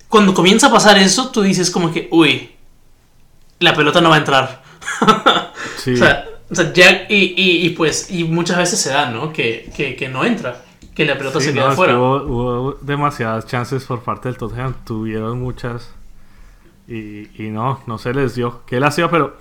Cuando 0.09 0.35
comienza 0.35 0.67
a 0.67 0.73
pasar 0.73 0.99
eso, 0.99 1.31
tú 1.31 1.43
dices 1.43 1.71
como 1.71 1.93
que, 1.93 2.09
uy, 2.11 2.51
la 3.61 3.75
pelota 3.75 4.01
no 4.01 4.09
va 4.11 4.17
a 4.17 4.19
entrar. 4.19 4.63
Sí. 5.83 5.93
O 5.95 5.97
sea, 5.97 6.28
o 6.51 6.55
sea, 6.55 6.73
ya, 6.73 7.07
y, 7.09 7.35
y, 7.37 7.67
y 7.67 7.71
pues, 7.71 8.11
y 8.11 8.25
muchas 8.25 8.57
veces 8.59 8.81
se 8.81 8.91
da, 8.91 9.11
¿no? 9.11 9.33
Que, 9.33 9.71
que, 9.77 9.97
que 9.97 10.09
no 10.09 10.25
entra, 10.25 10.63
que 10.95 11.05
la 11.05 11.17
pelota 11.19 11.41
Sí, 11.41 11.47
se 11.47 11.53
no, 11.53 11.61
queda 11.63 11.71
que 11.71 11.77
fuera. 11.77 11.97
hubo, 11.99 12.23
hubo 12.25 12.73
demasiadas 12.81 13.47
chances 13.47 13.85
por 13.85 14.01
parte 14.03 14.29
del 14.29 14.39
Tottenham. 14.39 14.75
Tuvieron 14.85 15.39
muchas. 15.41 15.91
Y, 16.87 17.29
y 17.43 17.51
no, 17.51 17.81
no 17.87 17.99
se 17.99 18.15
les 18.15 18.35
dio. 18.35 18.63
Qué 18.67 18.81
lástima, 18.81 19.11
pero. 19.11 19.37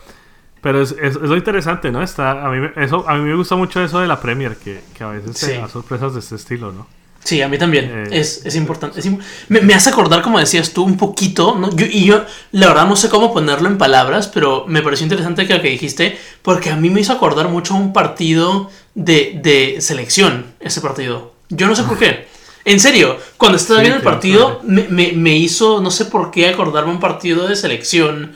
Pero 0.59 0.81
es, 0.81 0.91
es, 0.93 1.15
es 1.15 1.21
lo 1.21 1.37
interesante, 1.37 1.91
¿no? 1.91 2.01
Está, 2.01 2.43
a, 2.45 2.49
mí, 2.49 2.59
me- 2.59 2.71
eso, 2.83 3.07
a 3.07 3.13
mí 3.15 3.21
me 3.23 3.35
gusta 3.35 3.55
mucho 3.55 3.81
eso 3.81 3.99
de 3.99 4.07
la 4.07 4.19
Premier, 4.19 4.57
que, 4.57 4.81
que 4.97 5.03
a 5.03 5.09
veces 5.09 5.37
Sí. 5.37 5.45
te 5.45 5.57
da 5.59 5.67
sorpresas 5.69 6.13
de 6.15 6.19
este 6.19 6.35
estilo, 6.35 6.71
¿no? 6.71 6.87
Sí, 7.27 7.41
a 7.41 7.49
mí 7.49 7.57
también. 7.57 8.07
Eh, 8.09 8.19
es, 8.21 8.45
es 8.45 8.55
importante. 8.55 9.01
es 9.01 9.05
im- 9.05 9.19
me, 9.49 9.59
me 9.59 9.73
hace 9.73 9.89
acordar, 9.89 10.21
como 10.21 10.39
decías 10.39 10.71
tú, 10.71 10.83
un 10.85 10.95
poquito. 10.95 11.55
¿no? 11.55 11.75
Yo, 11.75 11.85
y 11.85 12.05
yo, 12.05 12.23
la 12.53 12.67
verdad, 12.67 12.87
no 12.87 12.95
sé 12.95 13.09
cómo 13.09 13.33
ponerlo 13.33 13.67
en 13.67 13.77
palabras, 13.77 14.29
pero 14.33 14.63
me 14.65 14.81
pareció 14.81 15.03
interesante 15.03 15.45
que 15.45 15.53
lo 15.55 15.61
que 15.61 15.67
dijiste, 15.69 16.17
porque 16.41 16.69
a 16.69 16.77
mí 16.77 16.89
me 16.89 17.01
hizo 17.01 17.11
acordar 17.11 17.49
mucho 17.49 17.73
a 17.73 17.77
un 17.77 17.91
partido 17.91 18.69
de, 18.95 19.39
de 19.43 19.81
selección, 19.81 20.45
ese 20.61 20.79
partido. 20.79 21.33
Yo 21.49 21.67
no 21.67 21.75
sé 21.75 21.83
por 21.83 21.99
qué. 21.99 22.27
En 22.63 22.79
serio, 22.79 23.17
cuando 23.35 23.57
estaba 23.57 23.79
Sí, 23.79 23.87
viendo 23.87 23.97
el 23.97 24.03
partido, 24.03 24.61
me, 24.63 24.83
me- 24.87 25.11
me 25.11 25.35
hizo, 25.35 25.81
no 25.81 25.91
sé 25.91 26.05
por 26.05 26.31
qué, 26.31 26.47
acordarme 26.47 26.91
un 26.91 27.01
partido 27.01 27.45
de 27.45 27.57
selección. 27.57 28.35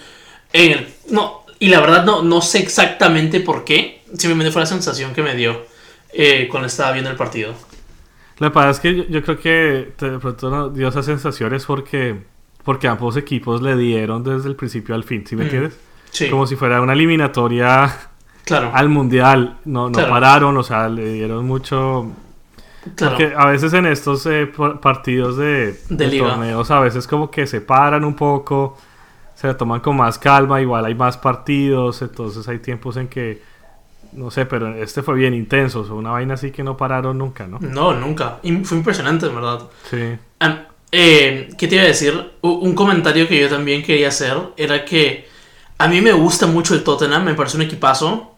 En 0.52 0.72
el- 0.74 0.88
no, 1.10 1.46
y 1.60 1.70
la 1.70 1.80
verdad, 1.80 2.04
no, 2.04 2.24
no 2.24 2.42
sé 2.42 2.60
exactamente 2.60 3.40
por 3.40 3.64
qué. 3.64 4.02
Simplemente 4.18 4.52
fue 4.52 4.62
la 4.64 4.66
sensación 4.66 5.14
que 5.14 5.22
me 5.22 5.34
dio 5.34 5.66
eh, 6.12 6.50
cuando 6.52 6.68
estaba 6.68 6.92
viendo 6.92 7.10
el 7.10 7.16
partido. 7.16 7.54
Lo 8.42 8.48
que 8.50 8.52
pasa 8.56 8.70
es 8.72 8.80
que 8.82 8.96
yo, 8.96 9.04
yo 9.06 9.24
creo 9.24 9.40
que 9.40 9.94
de 10.00 10.20
pronto 10.20 10.50
no 10.50 10.70
dio 10.70 10.88
esas 10.90 11.06
sensaciones 11.06 11.66
porque, 11.66 12.24
porque 12.64 12.88
ambos 12.88 13.16
equipos 13.18 13.62
le 13.62 13.76
dieron 13.78 14.24
desde 14.24 14.50
el 14.50 14.56
principio 14.56 14.96
al 14.96 15.04
fin, 15.04 15.26
¿sí 15.28 15.36
me 15.36 15.44
Mm, 15.44 15.46
entiendes? 15.46 15.80
Sí, 16.12 16.30
Como 16.30 16.46
si 16.48 16.56
fuera 16.56 16.82
una 16.82 16.94
eliminatoria 16.94 17.96
claro. 18.46 18.72
al 18.74 18.90
mundial. 18.90 19.60
No, 19.66 19.90
no 19.90 19.94
Claro. 19.94 20.10
pararon, 20.10 20.58
o 20.58 20.64
sea, 20.64 20.90
le 20.90 21.14
dieron 21.14 21.46
mucho. 21.46 22.12
claro. 22.96 23.16
Porque 23.16 23.34
a 23.38 23.46
veces 23.46 23.74
en 23.74 23.86
estos 23.86 24.26
eh, 24.26 24.52
partidos 24.82 25.38
de, 25.38 25.74
De 25.74 25.78
de 25.90 26.08
liga. 26.08 26.30
torneos, 26.30 26.72
a 26.72 26.80
veces 26.80 27.08
como 27.08 27.30
que 27.32 27.48
se 27.48 27.62
paran 27.62 28.04
un 28.04 28.16
poco, 28.16 28.78
se 29.36 29.48
la 29.48 29.56
toman 29.58 29.80
con 29.82 29.96
más 29.98 30.18
calma, 30.20 30.62
igual 30.62 30.86
hay 30.86 30.96
más 30.96 31.18
partidos, 31.18 32.02
entonces 32.02 32.48
hay 32.48 32.60
tiempos 32.60 32.98
en 32.98 33.08
que, 33.08 33.42
no 34.14 34.32
sé, 34.32 34.46
pero 34.46 34.76
este 34.76 35.02
fue 35.02 35.16
bien 35.16 35.34
intenso, 35.34 35.82
o 35.82 35.86
sea, 35.86 35.94
una 35.94 36.12
vaina 36.12 36.34
así 36.34 36.52
que 36.52 36.64
no 36.64 36.78
pararon 36.78 37.18
nunca, 37.18 37.48
¿no? 37.48 37.60
No, 37.60 37.94
nunca. 37.94 38.40
Y 38.44 38.54
fue 38.64 38.78
impresionante, 38.78 39.28
en 39.28 39.36
verdad. 39.36 39.62
Sí. 39.90 40.18
Eh, 40.92 41.50
¿Qué 41.58 41.68
te 41.68 41.76
iba 41.76 41.86
a 41.86 41.88
decir? 41.88 42.32
Un 42.42 42.76
comentario 42.76 43.28
que 43.28 43.40
yo 43.40 43.50
también 43.50 43.82
quería 43.82 44.10
hacer 44.10 44.38
era 44.58 44.84
que 44.84 45.28
a 45.78 45.88
mí 45.88 46.02
me 46.02 46.12
gusta 46.12 46.48
mucho 46.48 46.76
el 46.76 46.84
Tottenham, 46.84 47.24
me 47.24 47.34
parece 47.34 47.58
un 47.58 47.64
equipazo. 47.64 48.36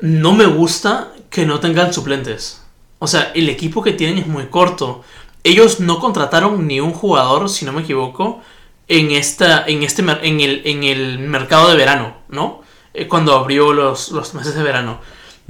No 0.00 0.34
me 0.34 0.46
gusta 0.46 1.12
que 1.30 1.46
no 1.46 1.60
tengan 1.60 1.92
suplentes. 1.92 2.62
O 2.98 3.06
sea, 3.06 3.32
el 3.34 3.48
equipo 3.48 3.82
que 3.82 3.92
tienen 3.92 4.18
es 4.18 4.26
muy 4.26 4.46
corto. 4.46 5.02
Ellos 5.42 5.80
no 5.80 5.98
contrataron 5.98 6.66
ni 6.66 6.80
un 6.80 6.92
jugador, 6.92 7.48
si 7.48 7.64
no 7.64 7.72
me 7.72 7.82
equivoco, 7.82 8.42
en, 8.86 9.10
esta, 9.12 9.64
en, 9.66 9.82
este, 9.82 10.02
en, 10.02 10.40
el, 10.40 10.62
en 10.64 10.84
el 10.84 11.18
mercado 11.20 11.68
de 11.68 11.76
verano, 11.76 12.16
¿no? 12.28 12.62
Eh, 13.02 13.06
Cuando 13.08 13.34
abrió 13.34 13.72
los, 13.72 14.10
los 14.10 14.34
meses 14.34 14.54
de 14.54 14.62
verano. 14.62 15.00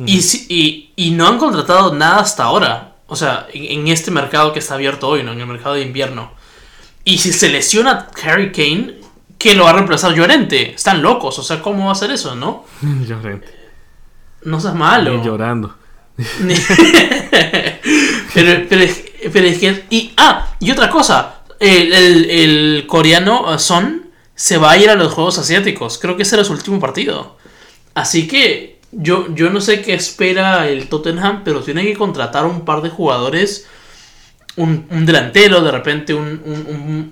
y, 0.07 0.19
y, 0.49 0.93
y 0.97 1.11
no 1.13 1.27
han 1.27 1.39
contratado 1.39 1.95
nada 1.95 2.21
hasta 2.21 2.45
ahora. 2.45 2.95
O 3.07 3.17
sea, 3.17 3.47
en, 3.53 3.81
en 3.81 3.89
este 3.89 4.11
mercado 4.11 4.53
que 4.53 4.59
está 4.59 4.75
abierto 4.75 5.09
hoy, 5.09 5.23
¿no? 5.23 5.33
En 5.33 5.41
el 5.41 5.47
mercado 5.47 5.75
de 5.75 5.83
invierno. 5.83 6.31
Y 7.05 7.19
si 7.19 7.33
se 7.33 7.49
lesiona 7.49 8.09
Harry 8.23 8.53
Kane, 8.53 8.95
¿qué 9.39 9.55
lo 9.55 9.65
va 9.65 9.71
a 9.71 9.73
reemplazar 9.75 10.15
Llorente? 10.15 10.73
Están 10.75 11.01
locos, 11.03 11.39
o 11.39 11.43
sea, 11.43 11.63
¿cómo 11.63 11.85
va 11.85 11.91
a 11.91 11.93
hacer 11.93 12.11
eso, 12.11 12.35
no? 12.35 12.65
Llorente. 13.07 13.49
No 14.45 14.61
seas 14.61 14.75
malo. 14.75 15.15
Y 15.15 15.25
llorando. 15.25 15.75
pero, 18.35 18.67
pero, 18.69 18.83
es, 18.83 19.05
pero 19.33 19.47
es 19.47 19.59
que. 19.59 19.85
Y, 19.91 20.13
ah, 20.17 20.55
y 20.61 20.71
otra 20.71 20.91
cosa. 20.91 21.35
El, 21.61 21.93
el- 21.93 22.31
el 22.31 22.87
coreano 22.87 23.53
uh, 23.53 23.59
Son 23.59 24.09
se 24.35 24.59
va 24.59 24.73
a 24.73 24.77
ir 24.79 24.89
a 24.91 24.95
los 24.95 25.13
Juegos 25.13 25.39
Asiáticos. 25.39 25.99
Creo 25.99 26.17
que 26.17 26.23
ese 26.23 26.37
era 26.37 26.45
su 26.45 26.53
último 26.53 26.79
partido. 26.79 27.38
Así 28.01 28.29
que 28.29 28.81
yo, 28.93 29.35
yo 29.35 29.51
no 29.51 29.61
sé 29.61 29.83
qué 29.83 29.95
espera 29.95 30.69
el 30.69 30.89
Tottenham, 30.89 31.43
pero 31.45 31.63
tiene 31.63 31.85
que 31.85 31.95
contratar 31.97 32.45
un 32.47 32.65
par 32.65 32.83
de 32.83 32.91
jugadores. 32.91 33.69
Un, 34.57 34.87
un 34.91 35.07
delantero, 35.07 35.61
de 35.63 35.71
repente 35.71 36.15
un, 36.15 36.27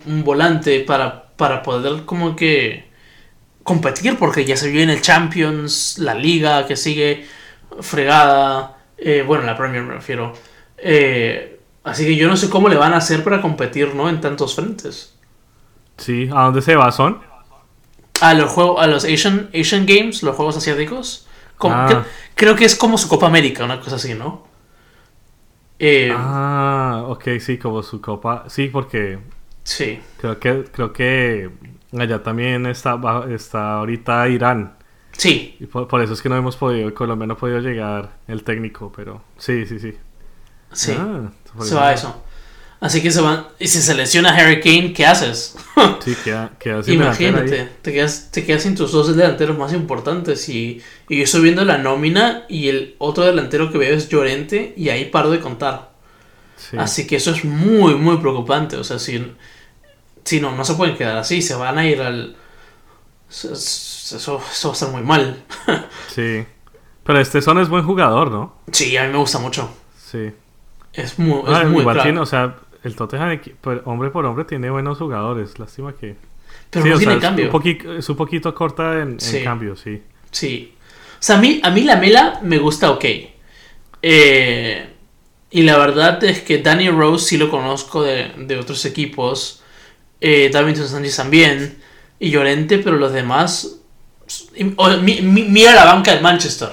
un- 0.07 0.25
volante 0.25 0.81
para, 0.81 1.29
para 1.37 1.63
poder 1.63 2.05
como 2.05 2.35
que 2.35 2.89
competir 3.63 4.19
porque 4.19 4.45
ya 4.45 4.57
se 4.57 4.71
vio 4.71 4.83
en 4.83 4.91
el 4.91 5.03
Champions, 5.03 5.99
la 5.99 6.15
liga 6.15 6.67
que 6.67 6.77
sigue 6.77 7.27
fregada, 7.81 8.79
eh, 8.99 9.25
bueno, 9.27 9.45
la 9.45 9.57
Premier 9.57 9.83
me 9.85 9.95
refiero. 9.95 10.33
Eh, 10.79 11.61
así 11.85 12.05
que 12.07 12.17
yo 12.17 12.29
no 12.29 12.37
sé 12.37 12.51
cómo 12.51 12.69
le 12.69 12.77
van 12.77 12.95
a 12.95 12.99
hacer 12.99 13.25
para 13.25 13.43
competir, 13.43 13.95
¿no? 13.95 14.09
En 14.09 14.21
tantos 14.21 14.55
frentes. 14.57 15.15
Sí, 15.99 16.29
¿a 16.33 16.45
dónde 16.45 16.63
se 16.63 16.75
va? 16.77 16.91
¿Son? 16.93 17.21
A 18.21 18.35
los, 18.35 18.51
juegos, 18.51 18.83
a 18.83 18.87
los 18.87 19.05
Asian, 19.05 19.51
Asian 19.55 19.85
Games, 19.87 20.23
los 20.23 20.35
Juegos 20.37 20.57
Asiáticos. 20.57 21.27
Como- 21.59 21.75
Ah. 21.75 21.89
cre- 21.89 22.05
creo 22.35 22.57
que 22.57 22.65
es 22.65 22.77
como 22.77 22.99
su 22.99 23.09
Copa 23.09 23.27
América, 23.27 23.65
una 23.65 23.81
cosa 23.81 23.97
así, 23.97 24.15
¿no? 24.15 24.47
Eh, 25.79 26.11
Ah, 26.15 27.05
ok, 27.09 27.25
sí, 27.41 27.59
como 27.59 27.83
su 27.83 28.01
copa. 28.01 28.45
Sí, 28.49 28.69
porque 28.69 29.19
Sí, 29.63 30.01
creo 30.19 30.39
que 30.39 30.65
creo 30.73 30.93
que 30.93 31.51
allá 31.99 32.23
también 32.23 32.67
está, 32.67 32.99
está 33.31 33.75
ahorita 33.79 34.29
Irán. 34.29 34.77
sí, 35.13 35.57
Y 35.61 35.67
por, 35.67 35.87
por 35.89 36.01
eso 36.03 36.13
es 36.15 36.23
que 36.23 36.29
no 36.29 36.37
hemos 36.37 36.57
podido, 36.57 36.93
Colombia 36.95 37.27
no 37.27 37.35
ha 37.35 37.37
podido 37.37 37.59
llegar 37.61 38.19
el 38.29 38.43
técnico, 38.45 38.93
pero 38.95 39.23
sí, 39.39 39.67
sí, 39.67 39.79
sí. 39.79 39.95
sí. 40.73 40.95
Ah, 40.99 41.31
se 41.63 41.75
va 41.75 41.93
eso- 41.93 42.09
eso. 42.09 42.23
Así 42.87 43.03
que 43.03 43.11
se 43.11 43.21
van. 43.21 43.47
Y 43.59 43.69
si 43.69 43.83
se 43.83 43.95
lesiona 43.95 44.35
Harry 44.37 44.61
Kane, 44.61 44.93
¿qué 44.93 45.07
haces? 45.07 45.57
Sí, 46.05 46.17
queda, 46.25 46.53
queda 46.59 46.83
sin. 46.83 46.95
Imagínate, 46.95 47.69
te 47.83 47.93
quedas, 47.93 48.31
te 48.31 48.45
quedas 48.45 48.63
sin 48.63 48.75
tus 48.77 48.93
dos 48.93 49.15
delanteros 49.15 49.59
más 49.59 49.73
importantes. 49.73 50.49
Y, 50.49 50.81
y 51.09 51.19
yo 51.19 51.25
estoy 51.25 51.43
viendo 51.43 51.65
la 51.65 51.79
nómina 51.79 52.45
y 52.49 52.69
el 52.69 52.95
otro 52.99 53.25
delantero 53.25 53.71
que 53.73 53.79
veo 53.79 53.95
es 53.95 54.09
Llorente 54.09 54.73
y 54.77 54.89
ahí 54.89 55.07
paro 55.07 55.31
de 55.31 55.41
contar. 55.41 55.91
Sí. 56.57 56.77
Así 56.79 57.07
que 57.07 57.17
eso 57.17 57.33
es 57.33 57.45
muy, 57.45 57.95
muy 57.97 58.17
preocupante. 58.19 58.77
O 58.77 58.85
sea, 58.85 58.99
si, 58.99 59.33
si 60.25 60.41
no, 60.41 60.53
no 60.57 60.65
se 60.65 60.75
pueden 60.75 60.97
quedar 60.97 61.19
así, 61.19 61.43
se 61.43 61.55
van 61.57 61.77
a 61.77 61.87
ir 61.87 62.01
al. 62.01 62.37
Eso, 63.29 63.53
eso, 63.53 64.41
eso 64.51 64.69
va 64.69 64.73
a 64.73 64.73
estar 64.75 64.89
muy 64.91 65.03
mal. 65.03 65.43
Sí. 66.15 66.45
Pero 67.05 67.21
este 67.21 67.43
Son 67.43 67.59
es 67.59 67.69
buen 67.69 67.85
jugador, 67.85 68.31
¿no? 68.31 68.57
Sí, 68.73 68.97
a 68.97 69.05
mí 69.05 69.13
me 69.13 69.19
gusta 69.19 69.39
mucho. 69.39 69.71
Sí. 70.11 70.31
Es 70.93 71.19
muy, 71.19 71.41
es 71.41 71.55
Ah, 71.55 71.65
muy 71.65 71.81
igual 71.81 71.97
crack. 71.97 72.07
tiene, 72.07 72.21
o 72.21 72.27
sea, 72.27 72.57
el 72.87 72.97
Tottenham, 72.97 73.41
por- 73.61 73.83
hombre 73.85 74.11
por 74.11 74.25
hombre, 74.25 74.45
tiene 74.45 74.71
buenos 74.71 74.99
jugadores. 74.99 75.59
Lástima 75.59 75.93
que. 75.95 76.17
Pero 76.71 76.85
sí, 76.85 76.91
no 76.91 76.99
tiene 76.99 77.13
sea, 77.13 77.19
es 77.19 77.23
cambio. 77.23 77.45
Un 77.47 77.51
poquito, 77.53 77.93
es 77.97 78.09
un 78.09 78.17
poquito 78.17 78.55
corta 78.55 78.95
en, 79.03 79.11
en 79.13 79.21
Sí. 79.21 79.43
cambio, 79.43 79.77
sí. 79.77 80.03
Sí. 80.31 80.75
O 81.15 81.23
sea, 81.23 81.37
a 81.37 81.41
mí, 81.41 81.61
a 81.63 81.71
mí 81.71 81.83
la 81.83 81.97
Mela 81.97 82.41
me 82.43 82.59
gusta 82.59 82.91
ok. 82.91 83.05
Eh, 84.03 84.87
y 85.51 85.63
la 85.63 85.79
verdad 85.79 86.23
es 86.25 86.43
que 86.43 86.59
Danny 86.59 86.91
Rose 86.91 87.27
sí 87.29 87.37
lo 87.39 87.51
conozco 87.51 88.03
de, 88.03 88.33
de 88.37 88.59
otros 88.59 88.85
equipos. 88.85 89.63
Eh, 90.21 90.51
Davinson 90.53 90.89
Sánchez 90.89 91.17
también. 91.17 91.79
Y 92.19 92.31
Llorente, 92.31 92.79
pero 92.79 92.97
los 92.97 93.13
demás... 93.13 93.81
y- 94.55 94.73
o- 94.77 94.97
mi- 94.99 95.21
mi- 95.23 95.45
mira 95.45 95.75
la 95.75 95.85
banca 95.85 96.15
de 96.15 96.21
Manchester. 96.21 96.71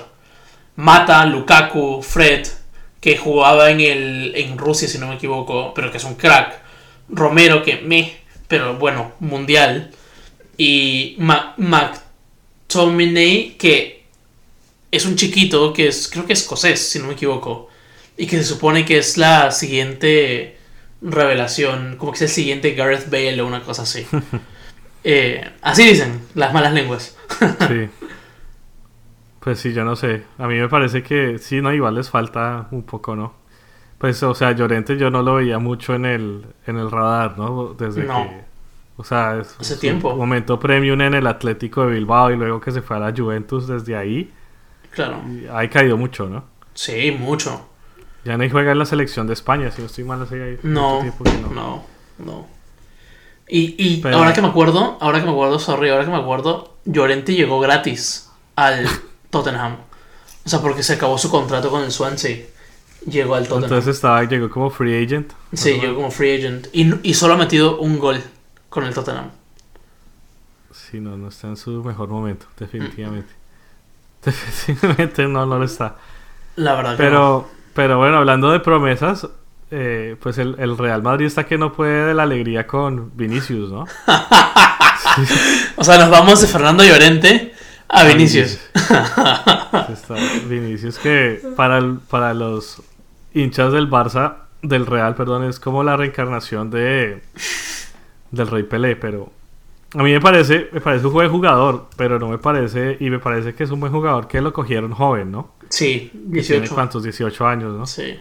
Mata, 0.75 1.25
Lukaku, 1.25 2.01
Fred, 2.01 2.47
que 3.03 3.17
jugaba 3.17 3.69
en, 3.69 3.81
el, 3.81 4.31
en 4.33 4.57
Rusia, 4.57 4.87
si 4.87 4.97
no 4.97 5.07
me 5.09 5.15
equivoco, 5.15 5.73
pero 5.73 5.91
que 5.91 5.97
es 5.97 6.05
un 6.05 6.15
crack. 6.15 6.61
Romero, 7.09 7.61
que 7.61 7.81
me, 7.81 8.13
pero 8.47 8.77
bueno, 8.77 9.11
mundial. 9.19 9.91
Y 10.57 11.15
Ma- 11.19 11.53
McTominay, 11.57 13.55
que 13.59 14.05
es 14.89 15.05
un 15.05 15.17
chiquito, 15.17 15.73
que 15.73 15.89
es, 15.89 16.07
creo 16.07 16.25
que 16.25 16.31
es 16.31 16.39
escocés, 16.43 16.79
si 16.79 16.99
no 16.99 17.07
me 17.07 17.13
equivoco. 17.13 17.67
Y 18.15 18.25
que 18.25 18.37
se 18.37 18.45
supone 18.45 18.85
que 18.85 18.99
es 18.99 19.17
la 19.17 19.51
siguiente 19.51 20.55
revelación, 21.01 21.97
como 21.97 22.13
que 22.13 22.17
es 22.17 22.21
el 22.21 22.29
siguiente 22.29 22.73
Gareth 22.73 23.09
Bale 23.09 23.41
o 23.41 23.47
una 23.47 23.61
cosa 23.63 23.81
así. 23.83 24.05
Eh, 25.05 25.43
así 25.61 25.83
dicen 25.83 26.21
las 26.33 26.53
malas 26.53 26.71
lenguas. 26.71 27.17
Sí. 27.67 27.89
Pues 29.43 29.59
sí, 29.59 29.73
yo 29.73 29.83
no 29.83 29.95
sé. 29.95 30.23
A 30.37 30.47
mí 30.47 30.55
me 30.57 30.69
parece 30.69 31.03
que 31.03 31.37
sí, 31.37 31.61
no, 31.61 31.73
igual 31.73 31.95
les 31.95 32.09
falta 32.09 32.67
un 32.71 32.83
poco, 32.83 33.15
¿no? 33.15 33.33
Pues, 33.97 34.21
o 34.23 34.33
sea, 34.33 34.51
Llorente 34.53 34.97
yo 34.97 35.09
no 35.09 35.21
lo 35.21 35.35
veía 35.35 35.59
mucho 35.59 35.95
en 35.95 36.05
el, 36.05 36.45
en 36.67 36.77
el 36.77 36.89
radar, 36.91 37.37
¿no? 37.37 37.73
Desde 37.73 38.03
No. 38.03 38.23
que. 38.23 38.43
O 38.95 39.03
sea, 39.03 39.39
es 39.39 39.55
Hace 39.59 39.77
tiempo. 39.77 40.15
momento 40.15 40.59
premium 40.59 41.01
en 41.01 41.15
el 41.15 41.25
Atlético 41.25 41.85
de 41.85 41.93
Bilbao 41.95 42.31
y 42.31 42.35
luego 42.37 42.61
que 42.61 42.71
se 42.71 42.81
fue 42.81 42.95
a 42.97 42.99
la 42.99 43.13
Juventus 43.15 43.67
desde 43.67 43.95
ahí. 43.95 44.31
Claro. 44.91 45.21
ha 45.51 45.67
caído 45.69 45.97
mucho, 45.97 46.27
¿no? 46.29 46.43
Sí, 46.75 47.11
mucho. 47.19 47.67
Ya 48.23 48.37
no 48.37 48.47
juega 48.49 48.71
en 48.71 48.77
la 48.79 48.85
selección 48.85 49.25
de 49.25 49.33
España, 49.33 49.71
si 49.71 49.81
no 49.81 49.87
estoy 49.87 50.03
mal, 50.03 50.21
hace 50.21 50.41
ahí 50.41 50.59
No, 50.63 51.01
no, 51.53 51.83
no. 52.19 52.47
Y, 53.49 53.75
y 53.77 54.01
Pero- 54.01 54.17
ahora 54.17 54.33
que 54.33 54.41
me 54.41 54.47
acuerdo, 54.49 54.97
ahora 55.01 55.19
que 55.19 55.25
me 55.25 55.31
acuerdo, 55.31 55.57
sorry, 55.59 55.89
ahora 55.89 56.05
que 56.05 56.11
me 56.11 56.17
acuerdo, 56.17 56.75
Llorente 56.85 57.33
llegó 57.33 57.59
gratis 57.59 58.31
al 58.55 58.85
Tottenham. 59.33 59.77
O 60.45 60.49
sea, 60.49 60.61
porque 60.61 60.83
se 60.83 60.93
acabó 60.93 61.17
su 61.17 61.29
contrato 61.29 61.69
con 61.69 61.83
el 61.83 61.91
Swansea. 61.91 62.37
Llegó 63.07 63.35
al 63.35 63.43
Tottenham. 63.47 63.63
Entonces 63.63 63.95
estaba, 63.95 64.23
llegó 64.23 64.49
como 64.49 64.69
free 64.69 65.03
agent. 65.03 65.33
sí, 65.51 65.73
llegó 65.73 65.95
como 65.95 66.11
free 66.11 66.37
agent. 66.37 66.67
Y, 66.71 67.09
y 67.09 67.13
solo 67.15 67.33
ha 67.33 67.37
metido 67.37 67.79
un 67.79 67.99
gol 67.99 68.23
con 68.69 68.85
el 68.85 68.93
Tottenham. 68.93 69.31
Sí, 70.71 70.99
no, 70.99 71.17
no 71.17 71.29
está 71.29 71.47
en 71.47 71.57
su 71.57 71.83
mejor 71.83 72.07
momento, 72.09 72.45
definitivamente. 72.57 73.33
Definitivamente 74.23 75.27
no, 75.27 75.45
no 75.45 75.57
lo 75.57 75.65
está. 75.65 75.97
La 76.55 76.75
verdad 76.75 76.95
que 76.95 77.03
no. 77.03 77.09
Pero, 77.09 77.47
pero 77.73 77.97
bueno, 77.97 78.17
hablando 78.17 78.51
de 78.51 78.59
promesas, 78.59 79.27
eh, 79.71 80.15
pues 80.21 80.37
el, 80.37 80.55
el 80.59 80.77
Real 80.77 81.01
Madrid 81.01 81.25
está 81.25 81.45
que 81.45 81.57
no 81.57 81.73
puede 81.73 82.05
de 82.05 82.13
la 82.13 82.23
alegría 82.23 82.67
con 82.67 83.11
Vinicius, 83.17 83.71
¿no? 83.71 83.85
O 85.75 85.83
sea, 85.83 85.97
nos 85.97 86.09
vamos 86.09 86.41
de 86.41 86.47
Fernando 86.47 86.83
Llorente 86.83 87.52
a 87.89 88.01
A 88.01 88.03
Vinicius. 88.05 88.59
Está 89.93 90.15
Vinicius 90.47 90.97
que 90.99 91.41
para, 91.55 91.77
el- 91.77 91.99
para 92.09 92.33
los 92.33 92.81
hinchas 93.33 93.71
del 93.73 93.89
Barça, 93.89 94.35
del 94.61 94.85
Real, 94.85 95.15
perdón, 95.15 95.43
es 95.45 95.59
como 95.59 95.83
la 95.83 95.97
reencarnación 95.97 96.69
de 96.69 97.21
del 98.31 98.47
Rey 98.47 98.63
Pelé, 98.63 98.95
pero 98.95 99.31
a 99.95 100.01
mí 100.01 100.11
me 100.11 100.19
parece, 100.21 100.69
me 100.71 100.81
parece 100.81 101.05
un 101.05 101.13
buen 101.13 101.29
jugador, 101.29 101.87
pero 101.97 102.17
no 102.17 102.29
me 102.29 102.39
parece, 102.39 102.97
y 102.99 103.09
me 103.11 103.19
parece 103.19 103.53
que 103.53 103.63
es 103.63 103.69
un 103.71 103.79
buen 103.79 103.91
jugador 103.91 104.27
que 104.27 104.41
lo 104.41 104.51
cogieron 104.53 104.91
joven, 104.91 105.31
¿no? 105.31 105.51
Sí, 105.69 106.09
Que 106.11 106.41
Tiene 106.41 106.61
18. 106.61 106.73
cuántos, 106.75 107.03
18 107.03 107.45
años, 107.47 107.77
¿no? 107.77 107.85
Sí. 107.85 108.19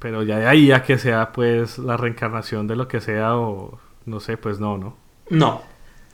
Pero 0.00 0.24
ya 0.24 0.38
de 0.38 0.46
ahí 0.48 0.72
a 0.72 0.82
que 0.82 0.98
sea 0.98 1.30
pues 1.30 1.78
la 1.78 1.96
reencarnación 1.96 2.66
de 2.66 2.74
lo 2.74 2.88
que 2.88 3.00
sea 3.00 3.36
o 3.36 3.78
no 4.04 4.18
sé, 4.18 4.36
pues 4.36 4.58
no, 4.58 4.76
¿no? 4.76 4.96
No. 5.30 5.62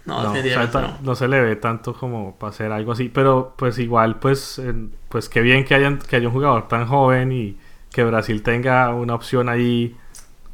No, 0.08 0.22
No, 0.22 0.30
o 0.32 0.34
sea, 0.42 0.66
no. 0.72 0.98
no 1.02 1.14
se 1.14 1.28
le 1.28 1.40
ve 1.40 1.56
tanto 1.56 1.92
como 1.94 2.34
para 2.36 2.50
hacer 2.50 2.72
algo 2.72 2.92
así, 2.92 3.08
pero 3.10 3.54
pues 3.56 3.78
igual 3.78 4.18
pues 4.18 4.60
pues 5.08 5.28
qué 5.28 5.40
bien 5.42 5.64
que 5.64 5.74
hayan 5.74 5.98
que 5.98 6.16
haya 6.16 6.28
un 6.28 6.34
jugador 6.34 6.66
tan 6.66 6.86
joven 6.86 7.30
y 7.30 7.56
que 7.92 8.04
Brasil 8.04 8.42
tenga 8.42 8.94
una 8.94 9.14
opción 9.14 9.48
ahí 9.48 9.94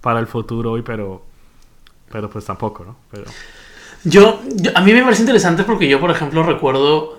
para 0.01 0.19
el 0.21 0.27
futuro 0.27 0.73
hoy, 0.73 0.83
pero 0.83 1.25
pero 2.11 2.29
pues 2.29 2.45
tampoco, 2.45 2.85
¿no? 2.85 2.97
Pero 3.11 3.25
Yo, 4.05 4.41
yo- 4.55 4.73
a 4.75 4.81
mí 4.83 4.93
me 4.93 5.03
parece 5.03 5.23
interesante 5.23 5.65
porque 5.65 5.89
yo, 5.89 5.99
por 6.01 6.11
ejemplo, 6.11 6.43
recuerdo 6.43 7.19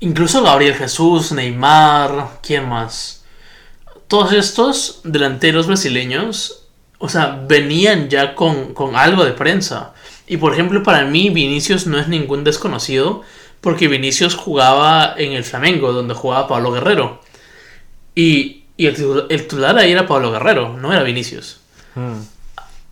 incluso 0.00 0.42
Gabriel 0.42 0.74
Jesús, 0.74 1.32
Neymar, 1.32 2.38
¿quién 2.42 2.68
más? 2.68 3.24
Todos 4.08 4.32
estos 4.32 5.00
delanteros 5.04 5.66
brasileños, 5.68 6.66
o 6.98 7.08
sea, 7.08 7.44
venían 7.48 8.08
ya 8.08 8.34
con, 8.34 8.74
con 8.74 8.96
algo 8.96 9.24
de 9.24 9.32
prensa. 9.32 9.94
Y 10.30 10.36
por 10.36 10.52
ejemplo, 10.52 10.82
para 10.84 11.04
mí, 11.04 11.28
Vinicius 11.30 11.86
no 11.88 11.98
es 11.98 12.06
ningún 12.06 12.44
desconocido 12.44 13.22
porque 13.60 13.88
Vinicius 13.88 14.36
jugaba 14.36 15.12
en 15.18 15.32
el 15.32 15.42
Flamengo, 15.42 15.92
donde 15.92 16.14
jugaba 16.14 16.46
Pablo 16.46 16.70
Guerrero. 16.70 17.20
Y, 18.14 18.62
y 18.76 18.86
el, 18.86 18.94
titular, 18.94 19.26
el 19.28 19.42
titular 19.42 19.76
ahí 19.78 19.90
era 19.92 20.06
Pablo 20.06 20.30
Guerrero, 20.30 20.76
no 20.78 20.92
era 20.92 21.02
Vinicius. 21.02 21.60
mm, 21.96 22.20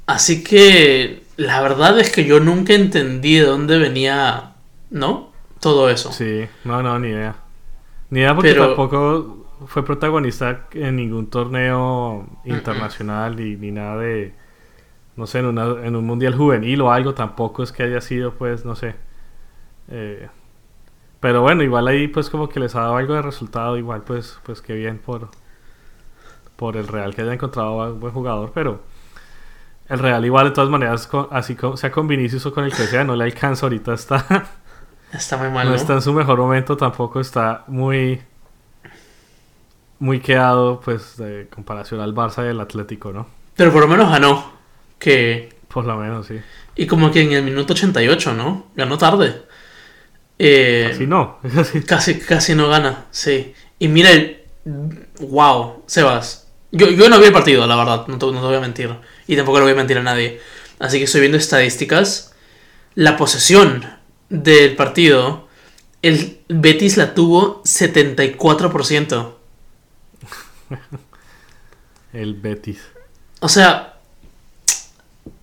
Así 0.06 0.42
que 0.42 1.22
la 1.36 1.60
verdad 1.60 2.00
es 2.00 2.10
que 2.10 2.24
yo 2.24 2.40
nunca 2.40 2.72
entendí 2.74 3.36
de 3.36 3.44
dónde 3.46 3.78
venía, 3.78 4.54
¿no? 4.90 5.30
Todo 5.60 5.90
eso. 5.90 6.10
sí, 6.12 6.44
no, 6.64 6.82
no, 6.82 6.98
ni 6.98 7.08
idea. 7.08 7.36
Ni 8.10 8.20
idea 8.20 8.34
porque 8.34 8.50
Pero- 8.50 8.66
tampoco 8.68 9.46
fue 9.68 9.84
protagonista 9.84 10.66
en 10.72 10.96
ningún 10.96 11.28
torneo 11.30 12.26
internacional 12.44 13.36
ni, 13.36 13.54
ni 13.56 13.70
nada 13.70 13.96
de 13.98 14.34
no 15.18 15.26
sé, 15.26 15.40
en, 15.40 15.46
una- 15.46 15.86
en 15.86 15.96
un 15.96 16.06
mundial 16.06 16.36
juvenil 16.36 16.80
o 16.82 16.92
algo, 16.92 17.14
tampoco 17.14 17.62
es 17.64 17.72
que 17.72 17.84
haya 17.84 18.00
sido, 18.02 18.34
pues, 18.34 18.64
no 18.66 18.76
sé. 18.76 18.96
eh, 19.90 20.28
pero 21.20 21.42
bueno, 21.42 21.62
igual 21.64 21.88
ahí, 21.88 22.08
pues, 22.08 22.30
como 22.30 22.48
que 22.48 22.60
les 22.60 22.74
ha 22.76 22.82
dado 22.82 22.96
algo 22.96 23.14
de 23.14 23.22
resultado, 23.22 23.76
igual, 23.78 24.02
pues, 24.02 24.38
pues, 24.44 24.62
qué 24.62 24.74
bien 24.74 24.98
por, 24.98 25.30
por 26.56 26.76
el 26.76 26.88
Real 26.88 27.14
que 27.14 27.22
haya 27.22 27.34
encontrado 27.34 27.80
a 27.82 27.92
un 27.92 28.00
buen 28.00 28.12
jugador, 28.12 28.50
pero 28.54 28.80
el 29.88 29.98
Real, 29.98 30.24
igual, 30.24 30.46
de 30.48 30.50
todas 30.52 30.70
maneras, 30.70 31.06
con- 31.06 31.28
así 31.30 31.54
como, 31.56 31.76
sea 31.76 31.90
con 31.90 32.06
Vinicius 32.06 32.44
o 32.46 32.52
con 32.54 32.64
el 32.64 32.70
que 32.74 32.86
sea, 32.86 33.04
no 33.04 33.16
le 33.16 33.24
alcanza 33.24 33.66
ahorita, 33.66 33.94
está, 33.94 34.24
Está 35.12 35.36
muy 35.36 35.50
mal, 35.50 35.66
no 35.66 35.74
¿no? 35.74 35.76
está 35.76 35.94
en 35.94 36.02
su 36.02 36.12
mejor 36.12 36.38
momento, 36.38 36.76
tampoco 36.76 37.20
está 37.20 37.64
muy. 37.68 38.20
Muy 40.00 40.20
quedado, 40.20 40.80
pues, 40.80 41.16
de 41.16 41.48
comparación 41.52 42.00
al 42.00 42.14
Barça 42.14 42.44
y 42.44 42.48
al 42.50 42.60
Atlético, 42.60 43.12
¿no? 43.12 43.26
Pero 43.56 43.72
por 43.72 43.82
lo 43.82 43.88
menos 43.88 44.10
ganó. 44.10 44.57
Que... 44.98 45.56
Por 45.68 45.84
lo 45.84 45.96
menos, 45.96 46.26
sí. 46.26 46.40
Y 46.76 46.86
como 46.86 47.10
que 47.10 47.22
en 47.22 47.32
el 47.32 47.42
minuto 47.42 47.72
88, 47.72 48.34
¿no? 48.34 48.66
Ganó 48.74 48.98
tarde. 48.98 49.42
Eh, 50.38 50.90
Así 50.92 51.06
no. 51.06 51.38
Casi, 51.86 52.18
casi 52.18 52.54
no 52.54 52.68
gana, 52.68 53.06
sí. 53.10 53.54
Y 53.78 53.88
mira 53.88 54.10
el... 54.10 54.42
Wow, 55.20 55.82
Sebas. 55.86 56.46
Yo, 56.70 56.88
yo 56.90 57.08
no 57.08 57.18
vi 57.18 57.26
el 57.26 57.32
partido, 57.32 57.66
la 57.66 57.76
verdad, 57.76 58.06
no 58.06 58.18
te, 58.18 58.26
no 58.26 58.40
te 58.40 58.46
voy 58.46 58.56
a 58.56 58.60
mentir. 58.60 58.94
Y 59.26 59.36
tampoco 59.36 59.58
le 59.58 59.64
voy 59.64 59.72
a 59.72 59.76
mentir 59.76 59.98
a 59.98 60.02
nadie. 60.02 60.40
Así 60.78 60.98
que 60.98 61.04
estoy 61.04 61.22
viendo 61.22 61.38
estadísticas. 61.38 62.34
La 62.94 63.16
posesión 63.16 63.84
del 64.28 64.76
partido, 64.76 65.48
el 66.02 66.40
Betis 66.48 66.96
la 66.96 67.14
tuvo 67.14 67.62
74%. 67.64 69.34
El 72.12 72.34
Betis. 72.34 72.80
O 73.40 73.48
sea, 73.48 73.97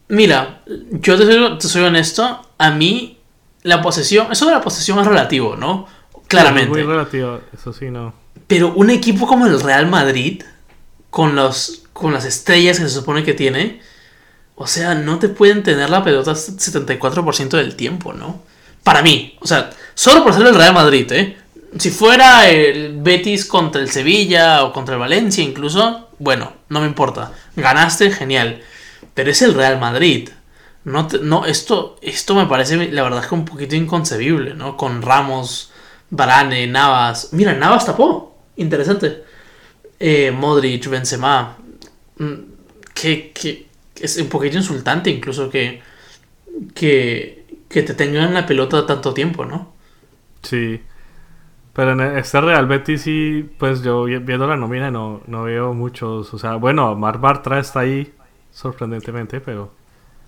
mira, 0.08 0.62
yo 0.66 1.18
te 1.18 1.26
soy, 1.26 1.58
te 1.58 1.68
soy 1.68 1.84
honesto, 1.84 2.42
a 2.58 2.72
mí 2.72 3.18
la 3.64 3.82
posesión, 3.82 4.32
eso 4.32 4.46
de 4.46 4.52
la 4.52 4.62
posesión 4.62 5.00
es 5.00 5.08
relativo, 5.08 5.56
¿no? 5.56 5.88
Claramente. 6.28 6.70
Muy 6.70 6.84
relativo, 6.84 7.42
eso 7.54 7.74
sí, 7.74 7.90
no. 7.90 8.14
Pero 8.48 8.74
un 8.74 8.90
equipo 8.90 9.28
como 9.28 9.48
el 9.48 9.60
Real 9.60 9.88
Madrid, 9.88 10.44
con, 11.10 11.36
los, 11.36 11.84
con 11.94 12.14
las 12.14 12.26
estrellas 12.26 12.80
que 12.80 12.84
se 12.84 12.92
supone 12.92 13.24
que 13.24 13.34
tiene, 13.34 13.82
o 14.56 14.68
sea, 14.68 14.96
no 14.96 15.20
te 15.20 15.30
pueden 15.30 15.64
tener 15.64 15.90
la 15.90 16.04
pelota 16.04 16.34
74% 16.34 17.50
del 17.50 17.76
tiempo, 17.76 18.14
¿no? 18.14 18.42
Para 18.84 19.02
mí, 19.02 19.36
o 19.42 19.48
sea, 19.48 19.72
solo 19.96 20.24
por 20.24 20.34
ser 20.34 20.46
el 20.46 20.56
Real 20.56 20.74
Madrid, 20.74 21.12
¿eh? 21.12 21.38
Si 21.78 21.90
fuera 21.90 22.48
el 22.50 22.98
Betis 23.02 23.46
contra 23.46 23.82
el 23.82 23.90
Sevilla 23.90 24.64
o 24.64 24.72
contra 24.72 24.96
el 24.96 25.00
Valencia 25.00 25.44
incluso, 25.44 26.10
bueno, 26.20 26.54
no 26.70 26.82
me 26.82 26.88
importa. 26.88 27.34
Ganaste, 27.56 28.12
genial. 28.12 28.62
Pero 29.16 29.32
es 29.32 29.42
el 29.42 29.56
Real 29.56 29.80
Madrid. 29.80 30.30
No, 30.86 31.08
te- 31.08 31.20
no 31.20 31.46
esto, 31.48 31.98
esto 32.04 32.36
me 32.36 32.46
parece, 32.46 32.92
la 32.92 33.04
verdad 33.04 33.22
es 33.24 33.28
que 33.28 33.36
un 33.36 33.46
poquito 33.46 33.76
inconcebible, 33.76 34.54
¿no? 34.56 34.78
Con 34.78 35.02
Ramos, 35.02 35.72
Varane, 36.12 36.68
Navas. 36.68 37.30
Mira, 37.34 37.54
Navas 37.54 37.88
tapó. 37.88 38.38
Interesante. 38.58 39.24
Eh, 40.00 40.32
Modric, 40.32 40.88
Benzema. 40.90 41.58
Mm, 42.20 42.34
Que, 42.94 43.32
que 43.34 43.68
es 44.02 44.18
un 44.18 44.30
poquito 44.30 44.58
insultante 44.58 45.10
incluso 45.10 45.50
que, 45.50 45.82
que, 46.74 47.46
que 47.70 47.84
te 47.84 47.94
tengan 47.94 48.34
la 48.34 48.46
pelota 48.46 48.86
tanto 48.86 49.14
tiempo, 49.14 49.46
¿no? 49.46 49.74
Sí. 50.44 50.82
Pero 51.74 51.92
en 51.94 52.18
este 52.18 52.40
Real 52.42 52.68
Betis 52.68 53.02
sí, 53.02 53.50
pues 53.60 53.82
yo 53.84 54.06
vi- 54.06 54.18
viendo 54.20 54.48
la 54.48 54.56
nómina 54.58 54.92
no, 54.92 55.22
no 55.28 55.44
veo 55.44 55.74
muchos. 55.74 56.34
O 56.34 56.40
sea, 56.40 56.56
bueno, 56.56 56.96
Mar 56.96 57.20
Bartra 57.20 57.60
está 57.60 57.82
ahí, 57.82 58.14
sorprendentemente, 58.56 59.42
pero... 59.42 59.72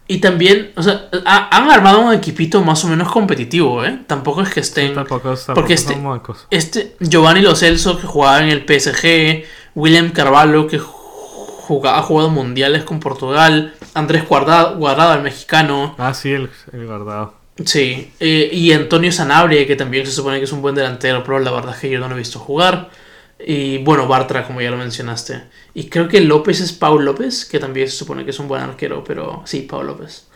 Y 0.09 0.19
también, 0.19 0.71
o 0.77 0.83
sea, 0.83 1.09
ha- 1.25 1.49
han 1.57 1.69
armado 1.69 1.99
un 1.99 2.13
equipito 2.13 2.61
más 2.61 2.83
o 2.85 2.87
menos 2.87 3.11
competitivo, 3.11 3.83
¿eh? 3.83 3.99
Tampoco 4.07 4.41
es 4.41 4.49
que 4.53 4.61
estén... 4.61 4.93
Tampoco, 4.93 5.29
tampoco 5.35 5.53
porque 5.55 5.73
este- 5.73 5.93
son. 5.95 6.21
Este 6.49 6.95
Giovanni 7.01 7.41
Lo 7.41 7.55
Celso 7.55 7.99
que 7.99 8.07
jugaba 8.07 8.41
en 8.41 8.49
el 8.49 8.63
PSG, 8.65 9.43
William 9.75 10.11
Carvalho 10.11 10.65
que 10.67 10.79
juga- 10.79 11.97
ha 11.97 12.01
jugado 12.03 12.29
mundiales 12.29 12.83
con 12.83 12.99
Portugal, 13.01 13.73
Andrés 13.93 14.23
Guarda- 14.29 14.75
Guardado, 14.75 15.13
el 15.15 15.23
mexicano, 15.23 15.95
Ah, 15.97 16.13
sí, 16.13 16.31
el, 16.31 16.49
el 16.71 16.85
guardado. 16.87 17.33
sí, 17.65 18.13
eh, 18.21 18.49
y 18.53 18.71
Antonio 18.71 19.11
Sanabria 19.11 19.67
que 19.67 19.75
también 19.75 20.05
se 20.05 20.13
supone 20.13 20.37
que 20.37 20.45
es 20.45 20.51
un 20.53 20.61
buen 20.61 20.75
delantero, 20.75 21.21
pero 21.23 21.39
la 21.39 21.51
verdad 21.51 21.73
es 21.75 21.81
que 21.81 21.89
yo 21.89 21.99
no 21.99 22.07
lo 22.07 22.15
he 22.15 22.19
visto 22.19 22.39
jugar. 22.39 22.89
Y 23.39 23.77
bueno, 23.79 24.07
Bartra, 24.07 24.45
como 24.45 24.61
ya 24.61 24.71
lo 24.71 24.77
mencionaste. 24.77 25.43
Y 25.73 25.89
creo 25.89 26.07
que 26.07 26.21
López 26.21 26.59
es 26.61 26.73
Paul 26.73 27.05
López, 27.05 27.45
que 27.45 27.59
también 27.59 27.87
se 27.87 27.97
supone 27.97 28.23
que 28.23 28.31
es 28.31 28.39
un 28.39 28.47
buen 28.47 28.61
arquero, 28.61 29.03
pero 29.03 29.43
sí, 29.45 29.61
Paul 29.61 29.87
López. 29.87 30.27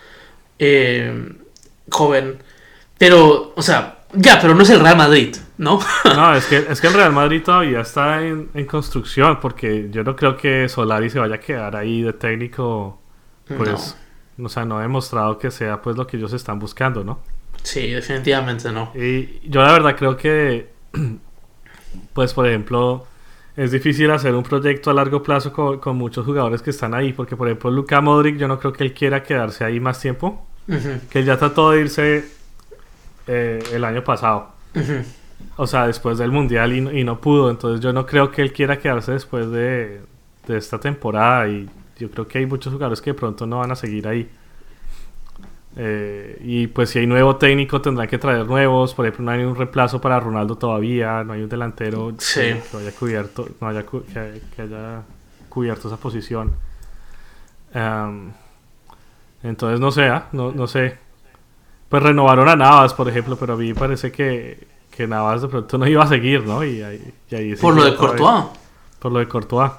Eh, 0.59 1.33
joven. 1.89 2.37
Pero, 2.97 3.53
o 3.55 3.61
sea, 3.61 4.01
ya, 4.13 4.39
pero 4.39 4.53
no 4.53 4.63
es 4.63 4.69
el 4.69 4.79
Real 4.79 4.97
Madrid, 4.97 5.35
¿no? 5.57 5.79
No, 6.05 6.35
es 6.35 6.45
que, 6.45 6.65
es 6.69 6.79
que 6.79 6.87
el 6.87 6.93
Real 6.93 7.11
Madrid 7.11 7.41
todavía 7.43 7.81
está 7.81 8.21
en, 8.21 8.49
en 8.53 8.65
construcción, 8.65 9.39
porque 9.39 9.87
yo 9.89 10.03
no 10.03 10.15
creo 10.15 10.37
que 10.37 10.69
Solari 10.69 11.09
se 11.09 11.19
vaya 11.19 11.35
a 11.35 11.39
quedar 11.39 11.75
ahí 11.75 12.03
de 12.03 12.13
técnico, 12.13 13.01
pues, 13.57 13.97
o 14.41 14.49
sea, 14.49 14.65
no 14.65 14.77
ha 14.77 14.81
demostrado 14.81 15.37
que 15.37 15.51
sea 15.51 15.81
pues 15.81 15.97
lo 15.97 16.07
que 16.07 16.17
ellos 16.17 16.33
están 16.33 16.59
buscando, 16.59 17.03
¿no? 17.03 17.19
Sí, 17.63 17.91
definitivamente 17.91 18.71
no. 18.71 18.91
Y 18.95 19.47
yo 19.47 19.61
la 19.61 19.71
verdad 19.71 19.95
creo 19.95 20.17
que, 20.17 20.69
pues 22.13 22.33
por 22.33 22.47
ejemplo, 22.47 23.05
es 23.55 23.71
difícil 23.71 24.11
hacer 24.11 24.35
un 24.35 24.43
proyecto 24.43 24.89
a 24.91 24.93
largo 24.93 25.23
plazo 25.23 25.51
con, 25.53 25.79
con 25.79 25.97
muchos 25.97 26.25
jugadores 26.25 26.61
que 26.61 26.69
están 26.71 26.93
ahí, 26.93 27.13
porque 27.13 27.35
por 27.35 27.47
ejemplo 27.47 27.71
Luka 27.71 28.01
Modric 28.01 28.37
yo 28.37 28.47
no 28.47 28.59
creo 28.59 28.73
que 28.73 28.83
él 28.83 28.93
quiera 28.93 29.23
quedarse 29.23 29.63
ahí 29.65 29.79
más 29.79 29.99
tiempo, 29.99 30.45
que 31.09 31.19
él 31.19 31.25
ya 31.25 31.37
trató 31.37 31.71
de 31.71 31.81
irse 31.81 32.25
eh, 33.27 33.59
el 33.73 33.83
año 33.85 34.03
pasado, 34.03 34.53
o 35.57 35.67
sea, 35.67 35.87
después 35.87 36.17
del 36.17 36.31
Mundial 36.31 36.73
y, 36.73 36.81
no- 36.81 36.91
y 36.91 37.03
no 37.03 37.19
pudo, 37.21 37.49
entonces 37.49 37.81
yo 37.81 37.93
no 37.93 38.05
creo 38.05 38.31
que 38.31 38.41
él 38.41 38.53
quiera 38.53 38.79
quedarse 38.79 39.11
después 39.13 39.49
de, 39.51 40.01
de 40.47 40.57
esta 40.57 40.79
temporada 40.79 41.47
y 41.49 41.69
yo 41.97 42.09
creo 42.11 42.27
que 42.27 42.39
hay 42.39 42.45
muchos 42.45 42.73
jugadores 42.73 43.01
que 43.01 43.11
de 43.11 43.13
pronto 43.15 43.45
no 43.45 43.59
van 43.59 43.71
a 43.71 43.75
seguir 43.75 44.07
ahí. 44.07 44.29
Eh, 45.77 46.37
y 46.43 46.67
pues 46.67 46.89
si 46.89 46.99
hay 46.99 47.07
nuevo 47.07 47.37
técnico 47.37 47.81
tendrán 47.81 48.07
que 48.07 48.17
traer 48.17 48.45
nuevos. 48.45 48.93
Por 48.93 49.05
ejemplo, 49.05 49.25
no 49.25 49.31
hay 49.31 49.43
un 49.43 49.55
reemplazo 49.55 50.01
para 50.01 50.19
Ronaldo 50.19 50.55
todavía. 50.57 51.23
No 51.23 51.33
hay 51.33 51.43
un 51.43 51.49
delantero 51.49 52.13
Sí. 52.17 52.39
que, 52.41 52.61
que 52.71 52.77
haya 52.77 52.91
cubierto, 52.91 53.47
no 53.61 53.67
haya 53.67 53.85
cu- 53.85 54.03
que, 54.05 54.41
que 54.55 54.61
haya 54.63 55.01
cubierto 55.49 55.87
esa 55.87 55.97
posición. 55.97 56.53
Entonces 59.43 59.79
no 59.79 59.91
sé, 59.91 60.05
¿ah? 60.07 60.27
no, 60.33 60.51
no 60.51 60.67
sé. 60.67 60.97
Pues 61.89 62.03
renovaron 62.03 62.47
a 62.47 62.55
Navas, 62.55 62.93
por 62.93 63.09
ejemplo, 63.09 63.35
pero 63.37 63.53
a 63.53 63.57
mí 63.57 63.73
parece 63.73 64.11
que, 64.11 64.67
que 64.91 65.07
Navas 65.07 65.41
de 65.41 65.47
pronto 65.47 65.77
no 65.77 65.87
iba 65.87 66.03
a 66.03 66.07
seguir, 66.07 66.45
¿no? 66.45 66.63
Y 66.63 66.81
ahí, 66.81 67.13
y 67.29 67.35
ahí 67.35 67.55
Por 67.55 67.75
lo 67.75 67.83
de 67.83 67.91
vez. 67.91 67.99
Courtois. 67.99 68.45
Por 68.99 69.11
lo 69.11 69.19
de 69.19 69.27
Courtois. 69.27 69.71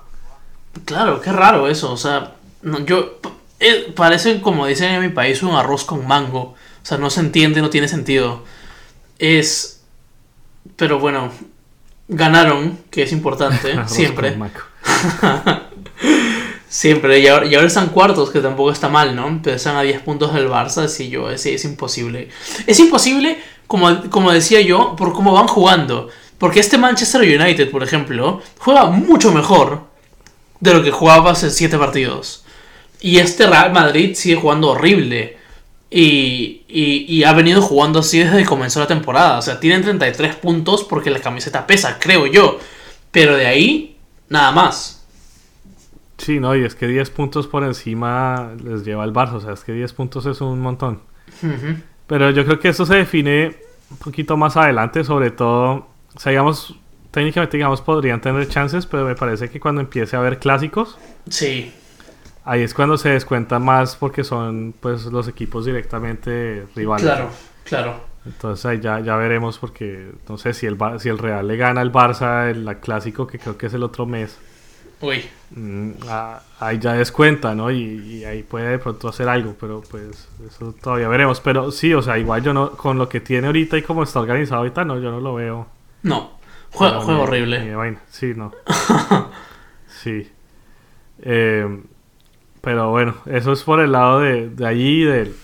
Claro, 0.84 1.20
qué 1.20 1.32
raro 1.32 1.68
eso. 1.68 1.92
O 1.92 1.96
sea, 1.96 2.32
no, 2.62 2.80
yo. 2.80 3.18
Eh, 3.62 3.92
parece, 3.94 4.40
como 4.40 4.66
dicen 4.66 4.94
en 4.94 5.00
mi 5.00 5.08
país, 5.08 5.42
un 5.42 5.54
arroz 5.54 5.84
con 5.84 6.06
mango. 6.06 6.40
O 6.82 6.84
sea, 6.84 6.98
no 6.98 7.10
se 7.10 7.20
entiende, 7.20 7.62
no 7.62 7.70
tiene 7.70 7.88
sentido. 7.88 8.44
Es. 9.18 9.82
Pero 10.76 10.98
bueno, 10.98 11.30
ganaron, 12.08 12.78
que 12.90 13.04
es 13.04 13.12
importante, 13.12 13.76
siempre. 13.86 14.36
Siempre, 16.68 17.18
y 17.18 17.26
ahora, 17.26 17.44
y 17.44 17.54
ahora 17.54 17.66
están 17.66 17.88
cuartos, 17.88 18.30
que 18.30 18.40
tampoco 18.40 18.72
está 18.72 18.88
mal, 18.88 19.14
¿no? 19.14 19.40
Pero 19.42 19.56
están 19.56 19.76
a 19.76 19.82
10 19.82 20.00
puntos 20.00 20.32
del 20.32 20.48
Barça, 20.48 20.88
sí, 20.88 21.10
yo, 21.10 21.30
es, 21.30 21.44
es 21.44 21.66
imposible. 21.66 22.30
Es 22.66 22.80
imposible, 22.80 23.38
como, 23.66 24.08
como 24.08 24.32
decía 24.32 24.62
yo, 24.62 24.96
por 24.96 25.12
cómo 25.12 25.34
van 25.34 25.48
jugando. 25.48 26.08
Porque 26.38 26.60
este 26.60 26.78
Manchester 26.78 27.20
United, 27.20 27.70
por 27.70 27.82
ejemplo, 27.82 28.40
juega 28.56 28.86
mucho 28.86 29.32
mejor 29.32 29.82
de 30.60 30.72
lo 30.72 30.82
que 30.82 30.90
jugaba 30.90 31.32
hace 31.32 31.50
7 31.50 31.76
partidos. 31.76 32.41
Y 33.02 33.18
este 33.18 33.46
Real 33.46 33.72
Madrid 33.72 34.14
sigue 34.14 34.36
jugando 34.36 34.70
horrible. 34.70 35.36
Y, 35.90 36.62
y, 36.68 37.04
y 37.06 37.24
ha 37.24 37.32
venido 37.34 37.60
jugando 37.60 37.98
así 37.98 38.20
desde 38.20 38.38
que 38.38 38.44
comenzó 38.46 38.80
la 38.80 38.86
temporada. 38.86 39.38
O 39.38 39.42
sea, 39.42 39.60
tienen 39.60 39.82
33 39.82 40.36
puntos 40.36 40.84
porque 40.84 41.10
la 41.10 41.20
camiseta 41.20 41.66
pesa, 41.66 41.98
creo 41.98 42.26
yo. 42.26 42.58
Pero 43.10 43.36
de 43.36 43.46
ahí, 43.46 43.96
nada 44.28 44.52
más. 44.52 45.04
Sí, 46.22 46.38
no, 46.38 46.54
y 46.54 46.64
es 46.64 46.76
que 46.76 46.86
10 46.86 47.10
puntos 47.10 47.48
por 47.48 47.64
encima 47.64 48.52
les 48.62 48.84
lleva 48.84 49.04
el 49.04 49.12
Barça, 49.12 49.34
o 49.34 49.40
sea, 49.40 49.52
es 49.54 49.64
que 49.64 49.72
10 49.72 49.92
puntos 49.92 50.24
es 50.26 50.40
un 50.40 50.60
montón. 50.60 51.00
Pero 52.06 52.30
yo 52.30 52.44
creo 52.44 52.60
que 52.60 52.68
eso 52.68 52.86
se 52.86 52.94
define 52.94 53.56
un 53.90 53.96
poquito 53.96 54.36
más 54.36 54.56
adelante, 54.56 55.02
sobre 55.02 55.32
todo, 55.32 55.88
o 56.14 56.20
sea, 56.20 56.30
digamos, 56.30 56.76
técnicamente, 57.10 57.56
digamos, 57.56 57.80
podrían 57.80 58.20
tener 58.20 58.48
chances, 58.48 58.86
pero 58.86 59.04
me 59.04 59.16
parece 59.16 59.50
que 59.50 59.58
cuando 59.58 59.80
empiece 59.80 60.14
a 60.14 60.20
haber 60.20 60.38
clásicos, 60.38 60.96
Sí, 61.28 61.72
ahí 62.44 62.62
es 62.62 62.74
cuando 62.74 62.96
se 62.96 63.10
descuenta 63.10 63.58
más 63.58 63.96
porque 63.96 64.24
son, 64.24 64.74
pues, 64.80 65.06
los 65.06 65.28
equipos 65.28 65.64
directamente 65.64 66.66
rivales. 66.74 67.04
claro, 67.06 67.30
claro. 67.64 68.12
Entonces 68.24 68.64
ahí 68.66 68.80
ya, 68.80 69.00
ya 69.00 69.16
veremos 69.16 69.58
porque, 69.58 70.12
no 70.28 70.38
sé, 70.38 70.52
si 70.54 70.66
el, 70.66 70.78
si 70.98 71.08
el 71.08 71.18
Real 71.18 71.46
le 71.48 71.56
gana 71.56 71.80
al 71.80 71.90
Barça 71.92 72.48
el 72.50 72.76
clásico, 72.78 73.26
que 73.26 73.38
creo 73.38 73.58
que 73.58 73.66
es 73.66 73.74
el 73.74 73.82
otro 73.82 74.06
mes, 74.06 74.38
Uy, 75.00 75.24
Mm, 75.54 75.90
ah, 76.08 76.40
ahí 76.60 76.78
ya 76.78 76.92
descuenta, 76.92 77.54
¿no? 77.56 77.70
Y, 77.72 77.76
y 78.20 78.24
ahí 78.24 78.42
puede 78.44 78.68
de 78.68 78.78
pronto 78.78 79.08
hacer 79.08 79.28
algo, 79.28 79.54
pero 79.60 79.82
pues 79.90 80.28
eso 80.46 80.72
todavía 80.80 81.08
veremos. 81.08 81.40
Pero 81.40 81.72
sí, 81.72 81.92
o 81.92 82.00
sea, 82.00 82.16
igual 82.18 82.42
yo 82.42 82.54
no, 82.54 82.70
con 82.70 82.96
lo 82.98 83.08
que 83.08 83.20
tiene 83.20 83.48
ahorita 83.48 83.76
y 83.76 83.82
como 83.82 84.04
está 84.04 84.20
organizado 84.20 84.60
ahorita, 84.60 84.84
no, 84.84 84.98
yo 85.00 85.10
no 85.10 85.20
lo 85.20 85.34
veo. 85.34 85.66
no. 86.04 86.38
Ni- 86.80 87.12
horrible. 87.14 87.58
ni 87.60 87.66
de 87.68 87.74
vaina. 87.74 87.98
Sí, 88.08 88.32
no. 88.34 88.52
sí. 89.88 90.30
Eh, 91.20 91.82
pero 92.62 92.90
bueno, 92.90 93.16
eso 93.26 93.52
es 93.52 93.62
por 93.64 93.80
el 93.80 93.92
lado 93.92 94.20
de, 94.20 94.48
de 94.48 94.66
allí, 94.66 95.04
del, 95.04 95.34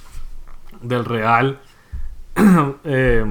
del 0.81 1.05
Real. 1.05 1.59
Eh, 2.85 3.25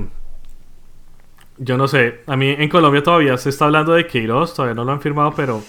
yo 1.57 1.77
no 1.77 1.87
sé, 1.87 2.21
a 2.27 2.35
mí 2.35 2.49
en 2.49 2.69
Colombia 2.69 3.01
todavía 3.01 3.37
se 3.37 3.49
está 3.49 3.65
hablando 3.65 3.93
de 3.93 4.05
Queiroz, 4.05 4.53
todavía 4.53 4.75
no 4.75 4.83
lo 4.83 4.91
han 4.91 5.01
firmado, 5.01 5.33
pero 5.35 5.63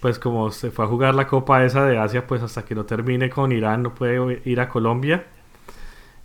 pues 0.00 0.18
como 0.18 0.50
se 0.50 0.70
fue 0.70 0.84
a 0.84 0.88
jugar 0.88 1.14
la 1.14 1.26
Copa 1.26 1.64
esa 1.64 1.84
de 1.84 1.98
Asia, 1.98 2.26
pues 2.26 2.42
hasta 2.42 2.64
que 2.64 2.74
no 2.74 2.84
termine 2.84 3.28
con 3.28 3.52
Irán 3.52 3.82
no 3.82 3.94
puede 3.94 4.40
ir 4.44 4.60
a 4.60 4.68
Colombia. 4.68 5.26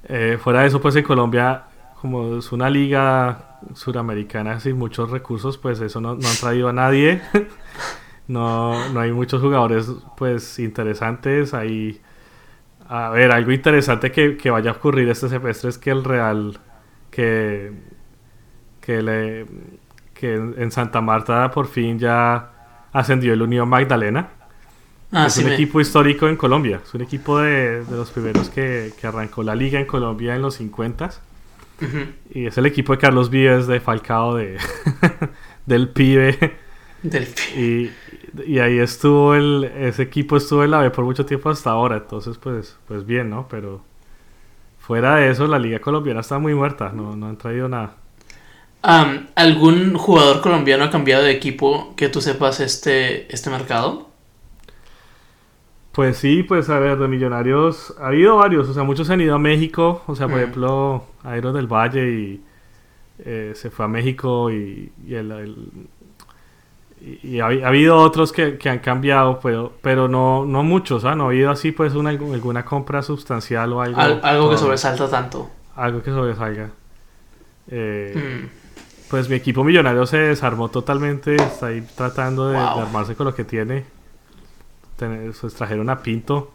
Eh, 0.07 0.38
fuera 0.41 0.61
de 0.61 0.67
eso, 0.67 0.79
pues 0.79 0.95
en 0.95 1.03
Colombia, 1.03 1.63
como 1.99 2.38
es 2.38 2.51
una 2.51 2.69
liga 2.69 3.59
suramericana 3.73 4.59
sin 4.59 4.77
muchos 4.77 5.09
recursos, 5.09 5.57
pues 5.57 5.81
eso 5.81 5.99
no, 5.99 6.15
no 6.15 6.27
han 6.27 6.35
traído 6.38 6.69
a 6.69 6.73
nadie. 6.73 7.21
no, 8.27 8.89
no 8.89 8.99
hay 8.99 9.11
muchos 9.11 9.41
jugadores 9.41 9.89
pues 10.17 10.59
interesantes. 10.59 11.53
Hay, 11.53 12.01
a 12.89 13.09
ver, 13.09 13.31
algo 13.31 13.51
interesante 13.51 14.11
que, 14.11 14.38
que 14.38 14.49
vaya 14.51 14.71
a 14.71 14.73
ocurrir 14.75 15.09
este 15.09 15.29
semestre 15.29 15.69
es 15.69 15.77
que 15.77 15.91
el 15.91 16.03
Real, 16.03 16.59
que, 17.11 17.73
que, 18.81 19.01
le, 19.01 19.45
que 20.13 20.35
en 20.35 20.71
Santa 20.71 21.01
Marta 21.01 21.51
por 21.51 21.67
fin 21.67 21.99
ya 21.99 22.51
ascendió 22.93 23.33
el 23.33 23.41
Unión 23.41 23.67
Magdalena. 23.69 24.29
Ah, 25.11 25.27
es 25.27 25.33
sí 25.33 25.43
un 25.43 25.47
me- 25.49 25.53
equipo 25.55 25.79
histórico 25.81 26.27
en 26.27 26.35
Colombia. 26.35 26.81
Es 26.83 26.93
un 26.93 27.01
equipo 27.01 27.39
de, 27.39 27.85
de 27.85 27.95
los 27.95 28.11
primeros 28.11 28.49
que, 28.49 28.91
que 28.99 29.07
arrancó 29.07 29.43
la 29.43 29.55
liga 29.55 29.79
en 29.79 29.85
Colombia 29.85 30.35
en 30.35 30.41
los 30.41 30.55
50 30.55 31.11
Ujú. 31.81 31.99
Y 32.33 32.45
es 32.45 32.57
el 32.57 32.65
equipo 32.65 32.93
de 32.93 32.99
Carlos 32.99 33.29
Vives, 33.29 33.67
de 33.67 33.81
Falcao, 33.81 34.35
de, 34.35 34.57
del 35.65 35.89
pibe. 35.89 36.57
Del 37.01 37.27
pi- 37.27 37.59
Y, 37.61 37.91
y 38.45 38.59
ahí 38.59 38.79
estuvo 38.79 39.35
el, 39.35 39.65
ese 39.65 40.03
equipo 40.03 40.37
estuvo 40.37 40.63
en 40.63 40.71
la 40.71 40.79
B 40.79 40.91
por 40.91 41.05
mucho 41.05 41.25
tiempo 41.25 41.49
hasta 41.49 41.71
ahora. 41.71 41.97
Entonces, 41.97 42.37
pues, 42.37 42.77
pues 42.87 43.05
bien, 43.05 43.29
¿no? 43.29 43.47
Pero 43.49 43.81
fuera 44.79 45.17
de 45.17 45.31
eso, 45.31 45.47
la 45.47 45.59
liga 45.59 45.79
colombiana 45.79 46.21
está 46.21 46.39
muy 46.39 46.55
muerta. 46.55 46.91
No, 46.93 47.15
no 47.15 47.27
han 47.27 47.37
traído 47.37 47.69
nada. 47.69 47.97
¿Algún 49.35 49.95
jugador 49.97 50.41
colombiano 50.41 50.83
ha 50.85 50.89
cambiado 50.91 51.23
de 51.23 51.31
equipo 51.31 51.93
que 51.95 52.09
tú 52.09 52.21
sepas 52.21 52.59
este, 52.59 53.33
este 53.33 53.49
mercado? 53.49 54.09
Pues 55.91 56.17
sí, 56.17 56.43
pues 56.43 56.69
a 56.69 56.77
ver, 56.79 56.97
de 56.99 57.07
millonarios 57.07 57.95
ha 57.99 58.07
habido 58.07 58.35
varios, 58.37 58.67
o 58.67 58.73
sea, 58.73 58.83
muchos 58.83 59.09
han 59.09 59.21
ido 59.21 59.35
a 59.35 59.39
México, 59.39 60.03
o 60.07 60.15
sea, 60.15 60.27
por 60.27 60.39
Mm. 60.39 60.41
ejemplo, 60.41 61.05
Aero 61.23 61.53
del 61.53 61.67
Valle 61.67 62.09
y 62.11 62.43
eh, 63.19 63.53
se 63.55 63.71
fue 63.71 63.85
a 63.85 63.87
México 63.89 64.51
y, 64.51 64.91
y 65.05 65.15
el, 65.15 65.31
el- 65.31 65.69
y- 67.23 67.39
ha, 67.39 67.45
ha 67.45 67.67
habido 67.67 67.97
otros 67.97 68.31
que, 68.31 68.57
que 68.57 68.69
han 68.69 68.79
cambiado, 68.79 69.39
pero, 69.41 69.73
pero 69.81 70.07
no, 70.07 70.45
no 70.45 70.63
muchos, 70.63 71.05
¿ah? 71.05 71.15
No 71.15 71.25
ha 71.25 71.27
habido 71.27 71.51
así 71.51 71.71
pues 71.71 71.93
una, 71.93 72.09
alguna 72.09 72.65
compra 72.65 73.01
sustancial 73.01 73.71
o 73.73 73.81
algo. 73.81 73.99
Al- 73.99 74.19
algo 74.23 74.49
que 74.49 74.57
sobresalta 74.57 75.09
tanto. 75.09 75.49
Algo 75.75 76.01
que 76.01 76.11
sobresalga. 76.11 76.69
Eh, 77.69 78.13
Mm. 78.15 78.65
Pues 79.09 79.29
mi 79.29 79.35
equipo 79.35 79.63
millonario 79.63 80.05
se 80.07 80.17
desarmó 80.17 80.69
totalmente, 80.69 81.35
está 81.35 81.67
ahí 81.67 81.85
tratando 81.95 82.49
de, 82.49 82.57
Wow. 82.57 82.75
de 82.77 82.81
armarse 82.81 83.15
con 83.15 83.27
lo 83.27 83.35
que 83.35 83.43
tiene. 83.43 83.85
Tener, 84.97 85.31
pues, 85.39 85.53
trajeron 85.53 85.89
a 85.91 85.99
Pinto. 86.01 86.53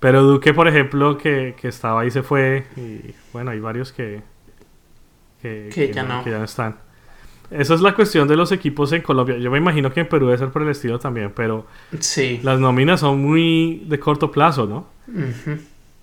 Pero 0.00 0.22
Duque, 0.22 0.54
por 0.54 0.68
ejemplo, 0.68 1.18
que, 1.18 1.54
que 1.60 1.68
estaba 1.68 2.00
ahí 2.00 2.10
se 2.10 2.22
fue. 2.22 2.64
Y 2.76 3.14
bueno, 3.34 3.50
hay 3.50 3.60
varios 3.60 3.92
que, 3.92 4.22
que, 5.42 5.68
Que 5.72 5.92
ya 5.92 6.02
no. 6.02 6.24
que 6.24 6.30
ya 6.30 6.38
no 6.38 6.44
están. 6.44 6.76
Esa 7.52 7.74
es 7.74 7.80
la 7.80 7.94
cuestión 7.94 8.26
de 8.28 8.36
los 8.36 8.50
equipos 8.52 8.92
en 8.92 9.02
Colombia. 9.02 9.36
Yo 9.38 9.50
me 9.50 9.58
imagino 9.58 9.92
que 9.92 10.00
en 10.00 10.08
Perú 10.08 10.26
debe 10.26 10.38
ser 10.38 10.48
por 10.50 10.62
el 10.62 10.68
estilo 10.70 10.98
también, 10.98 11.32
pero 11.34 11.66
Sí. 11.98 12.40
las 12.42 12.58
nóminas 12.58 13.00
son 13.00 13.20
muy 13.20 13.82
de 13.86 13.98
corto 13.98 14.30
plazo, 14.30 14.66
¿no? 14.66 14.86
Ujú. 15.08 15.58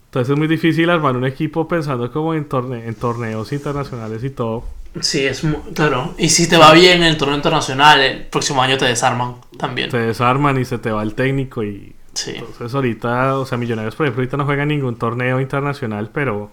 Entonces 0.05 0.31
es 0.33 0.37
muy 0.37 0.47
difícil 0.47 0.89
armar 0.89 1.15
un 1.15 1.25
equipo 1.25 1.67
pensando 1.67 2.11
como 2.11 2.33
en, 2.33 2.47
torne- 2.49 2.85
en 2.87 2.95
torneos 2.95 3.51
internacionales 3.51 4.23
y 4.23 4.29
todo. 4.31 4.63
Sí, 5.01 5.23
es 5.25 5.43
mu- 5.43 5.61
claro. 5.75 6.15
Y 6.17 6.29
si 6.29 6.49
te 6.49 6.57
va 6.57 6.73
bien 6.73 6.97
en 6.97 7.03
el 7.03 7.17
torneo 7.17 7.35
internacional, 7.37 7.99
el 8.01 8.25
próximo 8.25 8.61
año 8.63 8.77
te 8.77 8.85
desarman 8.85 9.35
también. 9.57 9.89
te 9.91 9.99
desarman 9.99 10.59
y 10.59 10.65
se 10.65 10.79
te 10.79 10.91
va 10.91 11.03
el 11.03 11.13
técnico 11.13 11.63
y 11.63 11.93
Sí. 12.13 12.31
entonces 12.37 12.73
ahorita, 12.73 13.37
o 13.37 13.45
sea, 13.45 13.57
Millonarios 13.59 13.95
por 13.95 14.07
ejemplo 14.07 14.21
ahorita 14.21 14.37
no 14.37 14.45
juegan 14.45 14.67
ningún 14.69 14.95
torneo 14.95 15.39
internacional, 15.39 16.09
pero 16.11 16.51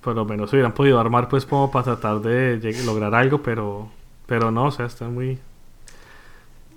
por 0.00 0.14
lo 0.14 0.24
menos 0.24 0.52
hubieran 0.52 0.72
podido 0.74 1.00
armar 1.00 1.28
pues 1.28 1.46
como 1.46 1.70
para 1.70 1.84
tratar 1.84 2.20
de 2.20 2.74
lograr 2.84 3.14
algo, 3.14 3.42
pero 3.42 3.88
pero 4.26 4.50
no, 4.50 4.66
o 4.66 4.70
sea, 4.70 4.86
está 4.86 5.08
muy 5.08 5.38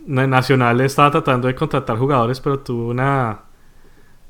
Na- 0.05 0.27
Nacional 0.27 0.81
estaba 0.81 1.11
tratando 1.11 1.47
de 1.47 1.55
contratar 1.55 1.97
jugadores, 1.97 2.39
pero 2.41 2.59
tuvo 2.59 2.89
una 2.89 3.41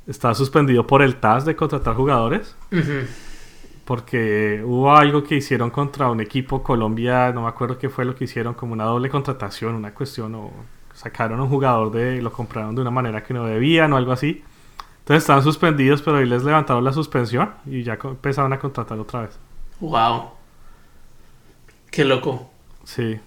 estaba 0.08 0.36
suspendido 0.36 0.86
por 0.88 1.02
el 1.02 1.18
TAS 1.18 1.46
de 1.46 1.56
contratar 1.56 1.96
jugadores 1.96 2.56
porque 3.86 4.62
hubo 4.66 4.96
algo 4.96 5.24
que 5.24 5.36
hicieron 5.36 5.70
contra 5.70 6.10
un 6.10 6.22
equipo 6.22 6.64
Colombia, 6.64 7.32
no 7.34 7.42
me 7.44 7.48
acuerdo 7.50 7.78
qué 7.78 7.90
fue 7.90 8.06
lo 8.06 8.16
que 8.16 8.26
hicieron, 8.26 8.54
como 8.54 8.74
una 8.74 8.86
doble 8.86 9.10
contratación, 9.10 9.76
una 9.76 9.94
cuestión, 9.94 10.36
o 10.36 10.52
sacaron 10.94 11.40
a 11.40 11.44
un 11.44 11.50
jugador 11.50 11.92
de, 11.92 12.22
lo 12.22 12.32
compraron 12.32 12.76
de 12.76 12.82
una 12.82 12.92
manera 12.92 13.24
que 13.24 13.34
no 13.34 13.46
debían 13.46 13.92
o 13.94 13.98
algo 13.98 14.12
así. 14.14 14.44
Entonces 15.04 15.24
estaban 15.24 15.44
suspendidos, 15.44 16.02
pero 16.02 16.18
ahí 16.18 16.26
les 16.26 16.44
levantaron 16.44 16.84
la 16.84 16.94
suspensión 16.94 17.52
y 17.66 17.84
ya 17.84 17.98
empezaron 18.02 18.54
a 18.54 18.60
contratar 18.60 18.98
otra 19.00 19.22
vez. 19.22 19.38
Wow. 19.80 20.32
Qué 21.92 22.06
loco. 22.06 22.50
Sí, 22.86 23.20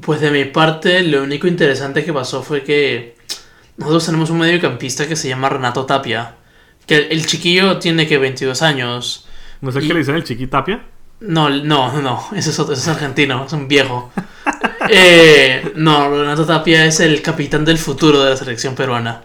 pues 0.00 0.20
de 0.20 0.30
mi 0.30 0.44
parte, 0.46 1.02
lo 1.02 1.22
único 1.22 1.46
interesante 1.46 2.04
que 2.04 2.12
pasó 2.12 2.42
fue 2.42 2.62
que 2.64 3.16
nosotros 3.76 4.06
tenemos 4.06 4.30
un 4.30 4.38
mediocampista 4.38 5.06
que 5.06 5.16
se 5.16 5.28
llama 5.28 5.48
Renato 5.48 5.86
Tapia. 5.86 6.34
Que 6.86 6.96
el, 6.96 7.12
el 7.12 7.26
chiquillo 7.26 7.78
tiene 7.78 8.06
que 8.06 8.18
22 8.18 8.62
años. 8.62 9.26
no 9.60 9.70
sé 9.70 9.80
Y- 9.82 9.86
qué 9.88 9.92
le 9.94 10.00
dicen 10.00 10.16
el 10.16 10.24
Chiquitapia. 10.24 10.82
No, 11.20 11.48
no, 11.50 12.00
no, 12.00 12.28
ese 12.34 12.50
es, 12.50 12.58
otro, 12.60 12.74
ese 12.74 12.82
es 12.82 12.88
argentino, 12.88 13.44
es 13.44 13.52
un 13.52 13.68
viejo. 13.68 14.10
Eh, 14.90 15.72
no, 15.74 16.08
Renato 16.08 16.46
Tapia 16.46 16.86
es 16.86 17.00
el 17.00 17.20
capitán 17.20 17.62
del 17.62 17.76
futuro 17.76 18.22
de 18.24 18.30
la 18.30 18.36
selección 18.36 18.74
peruana. 18.74 19.22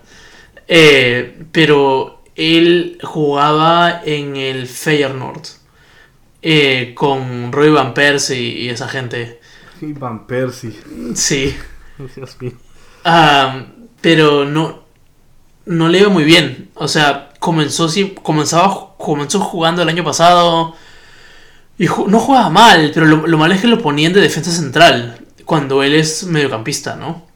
Eh, 0.68 1.44
pero 1.52 2.24
él 2.36 2.98
jugaba 3.04 4.02
en 4.06 4.36
el 4.36 4.68
Feyenoord 4.68 5.44
eh, 6.42 6.94
con 6.96 7.52
Roy 7.52 7.70
Van 7.70 7.94
Persie 7.94 8.38
y 8.64 8.70
esa 8.70 8.88
gente. 8.88 9.40
Y 9.82 9.94
Van 9.94 10.26
Persie. 10.28 10.74
Sí. 11.16 11.56
Dios 12.16 12.38
mío. 12.40 12.54
Ah, 13.04 13.66
pero 14.02 14.46
no, 14.46 14.84
no 15.66 15.88
le 15.90 16.00
iba 16.00 16.10
muy 16.10 16.24
bien. 16.24 16.70
O 16.76 16.88
sea, 16.88 17.30
comenzó, 17.40 17.90
sí, 17.90 18.16
comenzaba, 18.22 18.96
comenzó 18.98 19.40
jugando 19.40 19.82
el 19.82 19.90
año 19.90 20.04
pasado 20.04 20.76
y 21.78 21.88
ju- 21.88 22.08
no 22.08 22.20
jugaba 22.20 22.50
mal, 22.50 22.92
pero 22.94 23.06
lo, 23.06 23.28
lo 23.28 23.38
malo 23.38 23.54
es 23.54 23.62
que 23.62 23.68
lo 23.68 23.82
ponían 23.82 24.14
de 24.14 24.22
defensa 24.22 24.52
central 24.52 25.20
cuando 25.46 25.84
él 25.84 25.94
es 25.96 26.24
mediocampista, 26.26 26.96
¿no? 26.96 27.28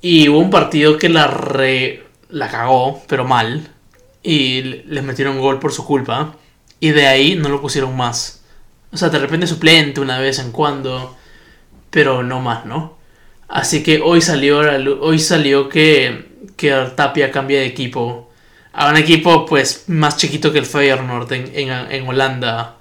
Y 0.00 0.28
hubo 0.28 0.38
un 0.38 0.50
partido 0.50 0.96
que 0.98 1.08
la 1.08 1.26
re, 1.26 2.04
la 2.30 2.48
cagó, 2.50 3.02
pero 3.08 3.24
mal, 3.24 3.68
y 4.22 4.62
le- 4.62 4.84
les 4.86 5.04
metieron 5.04 5.38
gol 5.40 5.58
por 5.60 5.72
su 5.72 5.84
culpa, 5.86 6.34
y 6.80 6.90
de 6.90 7.06
ahí 7.06 7.36
no 7.36 7.48
lo 7.48 7.60
pusieron 7.60 7.96
más. 7.96 8.42
O 8.92 8.96
sea, 8.96 9.08
de 9.10 9.18
repente 9.18 9.46
suplente 9.46 10.00
una 10.00 10.18
vez 10.18 10.38
en 10.38 10.52
cuando, 10.52 11.16
pero 11.90 12.22
no 12.22 12.40
más, 12.40 12.64
¿no? 12.66 12.96
Así 13.48 13.82
que 13.82 14.00
hoy 14.02 14.20
salió, 14.20 14.60
hoy 15.00 15.18
salió 15.18 15.68
que, 15.68 16.28
que 16.56 16.70
Tapia 16.96 17.30
cambia 17.30 17.60
de 17.60 17.66
equipo 17.66 18.30
a 18.72 18.90
un 18.90 18.96
equipo 18.96 19.46
pues 19.46 19.84
más 19.88 20.16
chiquito 20.16 20.52
que 20.52 20.58
el 20.58 20.66
Feyenoord 20.66 21.32
en, 21.32 21.50
en, 21.54 21.70
en 21.92 22.08
Holanda, 22.08 22.76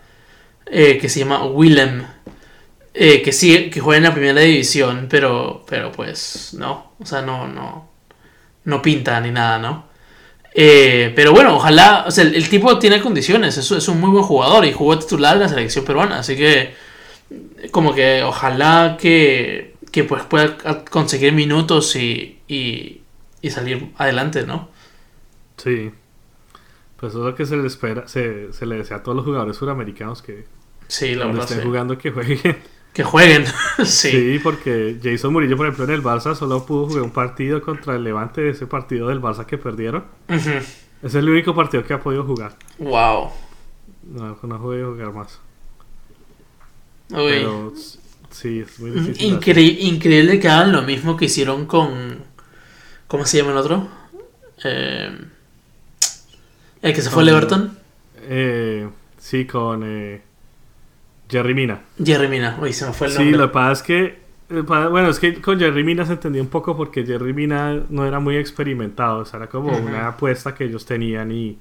eh, 0.67 0.97
que 0.99 1.09
se 1.09 1.19
llama 1.21 1.45
Willem. 1.45 2.03
Eh, 2.93 3.21
que 3.21 3.31
sí, 3.31 3.69
que 3.69 3.79
juega 3.79 3.97
en 3.97 4.03
la 4.03 4.13
primera 4.13 4.41
división, 4.41 5.07
pero, 5.09 5.63
pero 5.69 5.91
pues 5.91 6.53
no, 6.57 6.93
o 6.99 7.05
sea, 7.05 7.21
no, 7.21 7.47
no, 7.47 7.87
no 8.67 8.81
pinta 8.81 9.19
ni 9.21 9.31
nada, 9.31 9.59
¿no? 9.59 9.87
Eh, 10.53 11.13
pero 11.15 11.33
bueno, 11.33 11.55
ojalá, 11.57 12.05
o 12.07 12.11
sea, 12.11 12.23
el, 12.25 12.35
el 12.35 12.49
tipo 12.49 12.79
tiene 12.79 13.01
condiciones, 13.01 13.57
es, 13.57 13.71
es 13.71 13.87
un 13.89 13.99
muy 14.01 14.09
buen 14.11 14.23
jugador 14.23 14.65
y 14.65 14.73
jugó 14.73 14.97
titular 14.99 15.35
en 15.35 15.41
la 15.43 15.49
selección 15.49 15.85
peruana, 15.85 16.19
así 16.19 16.35
que 16.35 16.73
como 17.71 17.93
que 17.95 18.23
ojalá 18.23 18.97
que, 18.99 19.75
que 19.91 20.03
pues 20.03 20.23
pueda 20.23 20.57
conseguir 20.89 21.33
minutos 21.33 21.95
y, 21.95 22.39
y, 22.47 23.01
y 23.41 23.49
salir 23.51 23.91
adelante, 23.97 24.45
¿no? 24.45 24.69
Sí. 25.57 25.91
Pues 26.97 27.13
eso 27.13 27.21
es 27.21 27.25
lo 27.31 27.35
que 27.35 27.45
se 27.45 27.57
le 27.57 27.67
espera, 27.67 28.07
se, 28.07 28.53
se 28.53 28.65
le 28.65 28.77
desea 28.77 28.97
a 28.97 29.03
todos 29.03 29.15
los 29.17 29.25
jugadores 29.25 29.57
suramericanos 29.57 30.21
que 30.21 30.45
Sí, 30.87 31.15
la 31.15 31.25
verdad, 31.27 31.43
estén 31.43 31.59
sí. 31.59 31.61
jugando 31.61 31.97
que 31.97 32.11
jueguen. 32.11 32.57
Que 32.97 33.03
jueguen, 33.03 33.45
Sí. 33.85 34.09
sí. 34.09 34.39
porque 34.41 34.97
Jason 35.03 35.31
Murillo, 35.31 35.55
por 35.55 35.67
ejemplo, 35.67 35.85
en 35.85 35.91
el 35.91 36.01
Barça 36.03 36.33
solo 36.33 36.65
pudo 36.65 36.87
jugar 36.87 37.03
un 37.03 37.11
partido 37.11 37.61
contra 37.61 37.95
el 37.95 38.03
Levante, 38.03 38.49
ese 38.49 38.65
partido 38.65 39.07
del 39.09 39.21
Barça 39.21 39.45
que 39.45 39.59
perdieron. 39.59 40.03
Ese 40.27 40.63
es 41.03 41.13
el 41.13 41.29
único 41.29 41.53
partido 41.53 41.83
que 41.83 41.93
ha 41.93 42.01
podido 42.01 42.23
jugar. 42.23 42.55
Wow. 42.79 43.29
No, 44.11 44.39
no 44.41 44.55
ha 44.55 44.59
podido 44.59 44.93
jugar 44.93 45.13
más. 45.13 45.39
Uy. 47.11 47.17
Pero 47.29 47.73
sí, 48.31 48.61
es 48.61 48.79
muy 48.79 48.89
difícil. 48.89 49.31
Incre- 49.39 49.77
increíble 49.79 50.39
que 50.39 50.49
hagan 50.49 50.71
lo 50.71 50.81
mismo 50.81 51.15
que 51.15 51.25
hicieron 51.25 51.67
con. 51.67 52.23
¿Cómo 53.07 53.25
se 53.25 53.37
llama 53.37 53.51
el 53.51 53.57
otro? 53.57 53.87
Eh, 54.63 55.17
el 56.81 56.93
que 56.93 57.01
se 57.03 57.09
fue 57.11 57.21
al 57.23 57.29
Everton. 57.29 57.77
Eh, 58.23 58.89
sí, 59.19 59.45
con 59.45 59.83
eh, 59.85 60.21
Jerry 61.29 61.53
Mina. 61.53 61.81
Jerry 62.03 62.27
Mina. 62.27 62.57
Uy, 62.61 62.73
se 62.73 62.85
me 62.85 62.93
fue 62.93 63.07
el 63.07 63.13
Sí, 63.13 63.19
nombre. 63.19 63.37
lo 63.39 63.47
que 63.47 63.53
pasa 63.53 63.71
es 63.73 63.83
que. 63.83 64.03
eh, 64.49 64.61
Bueno, 64.61 65.09
es 65.09 65.19
que 65.19 65.41
con 65.41 65.59
Jerry 65.59 65.83
Mina 65.83 66.05
se 66.05 66.13
entendía 66.13 66.41
un 66.41 66.47
poco 66.49 66.75
porque 66.77 67.05
Jerry 67.05 67.33
Mina 67.33 67.81
no 67.89 68.05
era 68.05 68.19
muy 68.19 68.37
experimentado. 68.37 69.19
O 69.19 69.25
sea, 69.25 69.37
era 69.37 69.47
como 69.47 69.75
una 69.77 70.07
apuesta 70.09 70.53
que 70.55 70.65
ellos 70.65 70.85
tenían 70.85 71.31
y. 71.31 71.57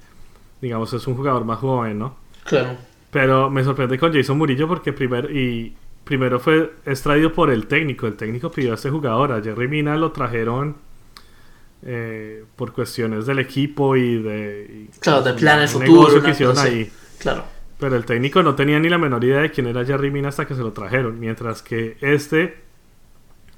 Digamos, 0.61 0.93
es 0.93 1.07
un 1.07 1.17
jugador 1.17 1.45
más 1.45 1.59
joven, 1.59 1.99
¿no? 1.99 2.17
Claro. 2.45 2.71
Pero 3.11 3.51
me 3.51 3.63
sorprende 3.65 3.99
con 3.99 4.13
Jason 4.13 4.37
Murillo 4.39 4.67
porque 4.69 4.93
primero, 4.93 5.31
y 5.31 5.75
primero 6.05 6.39
fue 6.41 6.73
extraído 6.87 7.33
por 7.33 7.51
el 7.51 7.67
técnico. 7.67 8.07
El 8.07 8.15
técnico 8.17 8.51
pidió 8.51 8.73
a 8.73 8.75
este 8.77 8.91
jugador. 8.91 9.33
A 9.33 9.43
Jerry 9.43 9.69
Mina 9.69 9.97
lo 9.97 10.13
trajeron 10.13 10.77
eh, 11.85 12.45
por 12.57 12.73
cuestiones 12.73 13.27
del 13.27 13.39
equipo 13.39 13.97
y 13.97 14.23
de. 14.23 14.87
claro, 15.01 15.23
de 15.23 15.35
planes 15.35 15.75
un 15.75 15.83
futuro. 15.83 15.99
negocio 16.01 16.19
una 16.19 16.27
que 16.27 16.33
hicieron 16.33 16.55
cosa 16.55 16.67
así. 16.67 16.75
ahí. 16.77 16.91
Claro. 17.19 17.45
Pero 17.79 17.97
el 17.97 18.05
técnico 18.07 18.43
no 18.43 18.55
tenía 18.55 18.79
ni 18.81 18.89
la 18.89 18.99
menor 18.99 19.23
idea 19.25 19.41
de 19.41 19.51
quién 19.51 19.67
era 19.67 19.85
Jerry 19.85 20.11
Mina 20.11 20.29
hasta 20.31 20.47
que 20.47 20.55
se 20.55 20.63
lo 20.63 20.73
trajeron. 20.73 21.21
Mientras 21.21 21.63
que 21.63 21.97
este, 22.01 22.57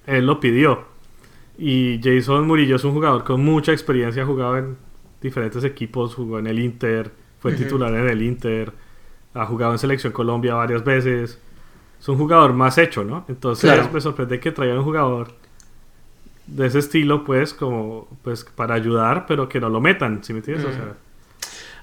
él 0.07 0.26
lo 0.26 0.40
pidió. 0.40 0.85
Y 1.57 2.00
Jason 2.02 2.46
Murillo 2.46 2.76
es 2.76 2.85
un 2.85 2.92
jugador 2.92 3.24
con 3.24 3.44
mucha 3.44 3.72
experiencia, 3.72 4.22
ha 4.22 4.26
jugado 4.26 4.59
en 4.59 4.76
diferentes 5.20 5.64
equipos, 5.64 6.14
jugó 6.14 6.38
en 6.38 6.46
el 6.46 6.59
Inter, 6.61 7.11
fue 7.40 7.52
titular 7.52 7.92
en 7.94 8.09
el 8.09 8.22
Inter, 8.22 8.72
ha 9.35 9.44
jugado 9.46 9.72
en 9.72 9.78
Selección 9.78 10.12
Colombia 10.12 10.54
varias 10.54 10.85
veces. 10.85 11.38
Es 12.00 12.09
un 12.09 12.16
jugador 12.16 12.52
más 12.54 12.78
hecho, 12.78 13.02
¿no? 13.04 13.24
Entonces 13.28 13.70
Claro. 13.70 13.90
me 13.92 14.00
sorprende 14.00 14.38
que 14.38 14.52
traigan 14.52 14.78
un 14.78 14.85
jugador 14.85 15.35
de 16.46 16.66
ese 16.66 16.78
estilo, 16.78 17.24
pues, 17.24 17.52
como, 17.54 18.09
pues, 18.22 18.44
para 18.44 18.74
ayudar, 18.74 19.26
pero 19.26 19.48
que 19.48 19.61
no 19.61 19.68
lo 19.68 19.81
metan, 19.81 20.22
¿sí 20.24 20.33
me 20.33 20.38
entiendes? 20.38 20.66
O 20.66 20.72
sea, 20.72 20.94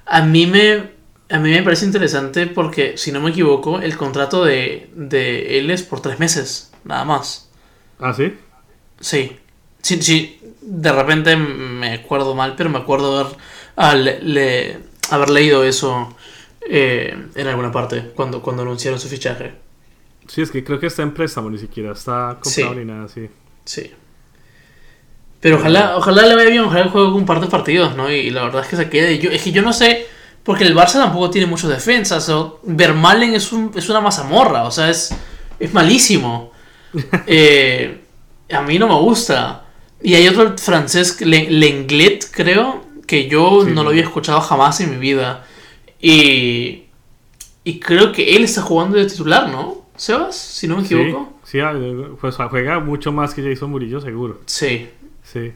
A 0.05 0.21
mí 0.25 0.47
me, 0.47 0.91
a 1.29 1.39
mí 1.39 1.49
me 1.51 1.63
parece 1.63 1.85
interesante 1.85 2.47
porque, 2.47 2.97
si 2.97 3.11
no 3.11 3.19
me 3.21 3.31
equivoco, 3.31 3.79
el 3.79 3.97
contrato 3.97 4.43
de, 4.45 4.89
de 4.95 5.57
él 5.59 5.71
es 5.71 5.83
por 5.83 6.01
tres 6.01 6.19
meses, 6.19 6.71
nada 6.83 7.03
más. 7.05 7.49
¿ah, 7.99 8.13
sí? 8.13 8.33
Sí. 8.99 9.37
Sí, 9.81 10.01
sí, 10.01 10.39
de 10.61 10.91
repente 10.91 11.35
me 11.35 11.93
acuerdo 11.93 12.33
mal, 12.35 12.55
pero 12.57 12.69
me 12.69 12.79
acuerdo 12.79 13.31
haber, 13.75 14.23
le- 14.23 14.79
haber 15.11 15.29
leído 15.29 15.63
eso 15.63 16.15
eh, 16.67 17.15
en 17.35 17.47
alguna 17.47 17.71
parte 17.71 18.11
cuando, 18.15 18.41
cuando 18.41 18.63
anunciaron 18.63 18.99
su 18.99 19.07
fichaje. 19.07 19.53
Sí, 20.27 20.41
es 20.41 20.49
que 20.49 20.63
creo 20.63 20.79
que 20.79 20.87
está 20.87 21.03
en 21.03 21.13
préstamo, 21.13 21.49
ni 21.51 21.59
siquiera 21.59 21.91
está 21.91 22.37
comprado 22.41 22.73
Sí. 22.73 22.79
ni 22.79 22.85
nada 22.85 23.05
así. 23.05 23.29
Sí. 23.63 23.91
Pero 25.39 25.57
ojalá, 25.57 25.97
ojalá 25.97 26.25
le 26.25 26.35
vaya 26.35 26.49
bien, 26.49 26.63
ojalá 26.63 26.85
el 26.85 26.89
juego 26.89 27.15
un 27.15 27.25
par 27.25 27.39
de 27.39 27.47
partidos, 27.47 27.95
¿no? 27.95 28.11
Y, 28.11 28.31
la 28.31 28.43
verdad 28.45 28.63
es 28.63 28.67
que 28.69 28.75
se 28.77 28.89
quede. 28.89 29.19
Yo, 29.19 29.29
es 29.29 29.43
que 29.43 29.51
yo 29.51 29.61
no 29.61 29.73
sé, 29.73 30.07
porque 30.45 30.63
el 30.63 30.73
Barça 30.75 30.93
tampoco 30.93 31.29
tiene 31.29 31.47
muchas 31.47 31.69
defensas. 31.69 32.29
O 32.29 32.59
Vermalen 32.63 33.33
es, 33.33 33.51
un, 33.51 33.71
es 33.75 33.89
una 33.89 33.99
mazamorra, 33.99 34.63
o 34.63 34.71
sea, 34.71 34.89
es, 34.89 35.13
es 35.59 35.73
malísimo. 35.73 36.51
Eh, 37.27 38.01
a 38.53 38.61
mí 38.61 38.79
no 38.79 38.87
me 38.87 38.95
gusta. 38.95 39.65
Y 40.01 40.13
hay 40.13 40.27
otro 40.29 40.57
francés, 40.57 41.19
Le- 41.19 41.49
Lenglet, 41.49 42.29
creo, 42.31 42.85
que 43.05 43.27
yo 43.27 43.63
Sí, 43.65 43.71
no 43.71 43.83
lo 43.83 43.89
había 43.89 44.03
escuchado 44.03 44.39
jamás 44.39 44.79
en 44.79 44.91
mi 44.91 44.97
vida. 44.97 45.45
Y, 45.99 46.83
y 47.63 47.79
creo 47.79 48.11
que 48.13 48.35
él 48.35 48.43
está 48.45 48.61
jugando 48.61 48.97
de 48.97 49.05
titular, 49.07 49.49
¿no? 49.49 49.85
Sebas, 49.97 50.37
si 50.37 50.67
no 50.67 50.77
me 50.77 50.83
equivoco. 50.83 51.33
Sí, 51.43 51.51
sí, 51.53 51.59
ah, 51.59 51.73
pues 52.21 52.35
juega 52.35 52.79
mucho 52.79 53.11
más 53.11 53.33
que 53.33 53.41
Jason 53.41 53.71
Murillo, 53.71 53.99
seguro. 53.99 54.41
Sí, 54.45 54.89
Sí, 55.23 55.51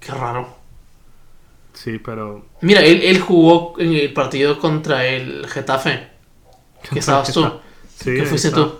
qué 0.00 0.12
raro. 0.12 0.61
Sí, 1.82 1.98
pero. 1.98 2.46
Mira, 2.60 2.80
él, 2.80 3.00
él 3.02 3.20
jugó 3.20 3.74
en 3.78 3.92
el 3.94 4.12
partido 4.12 4.58
contra 4.58 5.06
el 5.06 5.46
Getafe. 5.48 6.08
Que 6.92 6.98
estabas 6.98 7.32
tú. 7.32 7.48
Sí, 7.96 8.14
que 8.16 8.24
fuiste 8.24 8.48
está, 8.48 8.60
tú. 8.60 8.78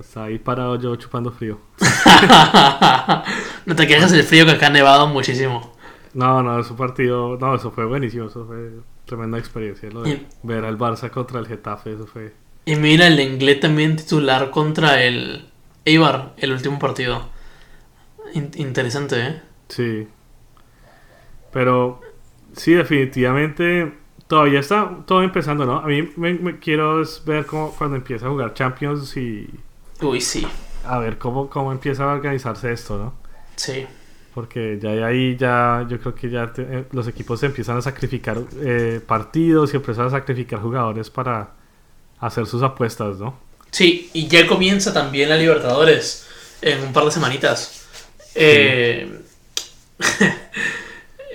Está 0.00 0.24
ahí 0.24 0.38
parado 0.38 0.78
yo 0.80 0.94
chupando 0.96 1.30
frío. 1.32 1.58
no 3.66 3.76
te 3.76 3.86
quejes 3.86 4.10
del 4.10 4.22
frío 4.24 4.44
que 4.44 4.52
acá 4.52 4.66
ha 4.68 4.70
nevado 4.70 5.06
muchísimo. 5.08 5.74
No, 6.12 6.42
no, 6.42 6.62
su 6.62 6.76
partido. 6.76 7.36
No, 7.38 7.54
eso 7.54 7.70
fue 7.70 7.84
buenísimo. 7.84 8.26
Eso 8.26 8.46
fue 8.46 8.70
tremenda 9.06 9.38
experiencia. 9.38 9.90
Lo 9.90 10.02
de 10.02 10.20
ver 10.42 10.64
al 10.64 10.78
Barça 10.78 11.10
contra 11.10 11.40
el 11.40 11.46
Getafe, 11.46 11.92
eso 11.94 12.06
fue. 12.06 12.32
Y 12.66 12.76
mira, 12.76 13.06
el 13.06 13.18
inglés 13.20 13.60
también 13.60 13.96
titular 13.96 14.50
contra 14.50 15.02
el 15.02 15.46
Eibar, 15.84 16.32
el 16.38 16.52
último 16.52 16.78
partido. 16.78 17.28
In- 18.34 18.52
interesante, 18.56 19.20
¿eh? 19.20 19.42
Sí. 19.68 20.06
Pero 21.54 22.00
sí, 22.56 22.72
definitivamente 22.74 23.94
todavía 24.28 24.60
está 24.60 24.90
todo 25.06 25.22
empezando, 25.22 25.64
¿no? 25.66 25.78
A 25.78 25.86
mí 25.86 26.10
me, 26.16 26.34
me 26.34 26.58
quiero 26.58 27.02
ver 27.26 27.46
cómo 27.46 27.74
cuando 27.78 27.96
empieza 27.96 28.26
a 28.26 28.30
jugar 28.30 28.54
Champions 28.54 29.16
y 29.16 29.48
Uy, 30.02 30.20
sí. 30.20 30.46
a 30.84 30.98
ver 30.98 31.18
cómo, 31.18 31.48
cómo 31.50 31.72
empieza 31.72 32.04
a 32.04 32.14
organizarse 32.14 32.72
esto, 32.72 32.98
¿no? 32.98 33.14
Sí. 33.56 33.86
Porque 34.34 34.78
ya 34.82 34.90
ahí 35.06 35.36
ya 35.36 35.86
yo 35.88 36.00
creo 36.00 36.14
que 36.14 36.28
ya 36.30 36.52
te- 36.52 36.62
eh, 36.62 36.84
los 36.92 37.06
equipos 37.08 37.42
empiezan 37.44 37.76
a 37.76 37.82
sacrificar 37.82 38.38
eh, 38.60 39.00
partidos 39.06 39.72
y 39.72 39.76
empiezan 39.76 40.06
a 40.06 40.10
sacrificar 40.10 40.60
jugadores 40.60 41.08
para 41.10 41.50
hacer 42.20 42.46
sus 42.46 42.62
apuestas, 42.62 43.18
¿no? 43.18 43.38
Sí, 43.70 44.10
y 44.12 44.26
ya 44.28 44.46
comienza 44.46 44.92
también 44.92 45.28
la 45.28 45.36
Libertadores 45.36 46.26
en 46.62 46.80
un 46.82 46.92
par 46.92 47.04
de 47.06 47.10
semanitas. 47.12 47.86
Eh, 48.34 49.20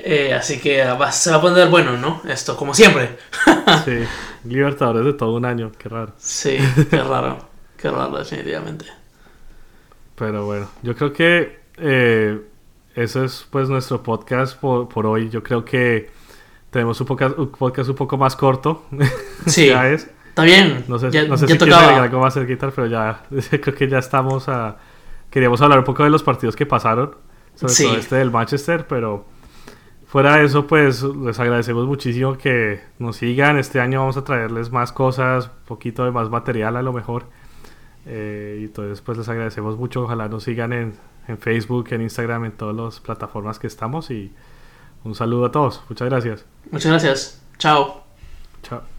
eh, 0.03 0.33
así 0.33 0.59
que 0.59 0.83
va- 0.85 1.11
se 1.11 1.29
va 1.31 1.37
a 1.37 1.41
poner 1.41 1.69
bueno, 1.69 1.97
¿no? 1.97 2.21
Esto, 2.27 2.55
como 2.57 2.73
siempre. 2.73 3.17
Sí, 3.85 3.99
Libertadores 4.45 5.05
de 5.05 5.13
todo 5.13 5.35
un 5.35 5.45
año, 5.45 5.71
qué 5.77 5.89
raro. 5.89 6.13
Sí, 6.17 6.57
qué 6.89 6.97
raro. 7.03 7.37
Qué 7.77 7.89
raro, 7.89 8.17
definitivamente. 8.17 8.85
Pero 10.15 10.45
bueno, 10.45 10.67
yo 10.81 10.95
creo 10.95 11.13
que 11.13 11.59
eh, 11.77 12.41
eso 12.95 13.23
es 13.23 13.45
pues 13.49 13.69
nuestro 13.69 14.01
podcast 14.03 14.57
por, 14.59 14.89
por 14.89 15.05
hoy. 15.05 15.29
Yo 15.29 15.41
creo 15.43 15.63
que 15.63 16.09
tenemos 16.71 16.99
un 16.99 17.07
podcast 17.07 17.37
un, 17.37 17.49
podcast 17.51 17.89
un 17.89 17.95
poco 17.95 18.17
más 18.17 18.35
corto. 18.35 18.85
Sí, 19.45 19.67
ya 19.67 19.87
es. 19.89 20.09
está 20.29 20.43
bien. 20.43 20.83
No 20.87 20.99
sé, 20.99 21.09
ya, 21.11 21.23
no 21.25 21.37
sé 21.37 21.47
ya 21.47 21.53
si 21.53 21.59
tocaba. 21.59 22.03
algo 22.03 22.19
más 22.19 22.33
cerquita, 22.33 22.69
pero 22.71 22.87
ya 22.87 23.21
creo 23.61 23.73
que 23.75 23.87
ya 23.87 23.99
estamos 23.99 24.49
a... 24.49 24.77
Queríamos 25.29 25.61
hablar 25.61 25.79
un 25.79 25.85
poco 25.85 26.03
de 26.03 26.09
los 26.09 26.23
partidos 26.23 26.55
que 26.55 26.65
pasaron, 26.65 27.15
sobre 27.55 27.73
Sí. 27.73 27.83
todo 27.85 27.95
este 27.97 28.15
del 28.17 28.31
Manchester, 28.31 28.85
pero 28.87 29.25
fuera 30.09 30.37
de 30.37 30.45
eso, 30.45 30.67
pues 30.67 31.03
les 31.03 31.39
agradecemos 31.39 31.85
muchísimo 31.85 32.37
que 32.37 32.81
nos 32.97 33.17
sigan. 33.17 33.57
Este 33.57 33.79
año 33.79 33.99
vamos 33.99 34.17
a 34.17 34.23
traerles 34.23 34.71
más 34.71 34.91
cosas, 34.91 35.45
un 35.45 35.65
poquito 35.65 36.03
de 36.03 36.11
más 36.11 36.29
material 36.29 36.75
a 36.75 36.81
lo 36.81 36.91
mejor. 36.91 37.25
Eh, 38.05 38.57
y 38.61 38.65
entonces, 38.65 39.01
pues 39.01 39.19
les 39.19 39.29
agradecemos 39.29 39.77
mucho. 39.77 40.03
Ojalá 40.03 40.27
nos 40.27 40.43
sigan 40.43 40.73
en, 40.73 40.93
en 41.27 41.37
Facebook, 41.37 41.87
en 41.91 42.01
Instagram, 42.01 42.45
en 42.45 42.51
todas 42.53 42.75
las 42.75 42.99
plataformas 42.99 43.59
que 43.59 43.67
estamos. 43.67 44.09
Y 44.09 44.33
un 45.03 45.13
saludo 45.13 45.45
a 45.45 45.51
todos. 45.51 45.83
Muchas 45.87 46.09
gracias. 46.09 46.45
Muchas 46.71 46.91
gracias. 46.91 47.45
Chao. 47.59 48.03
Chao. 48.63 48.98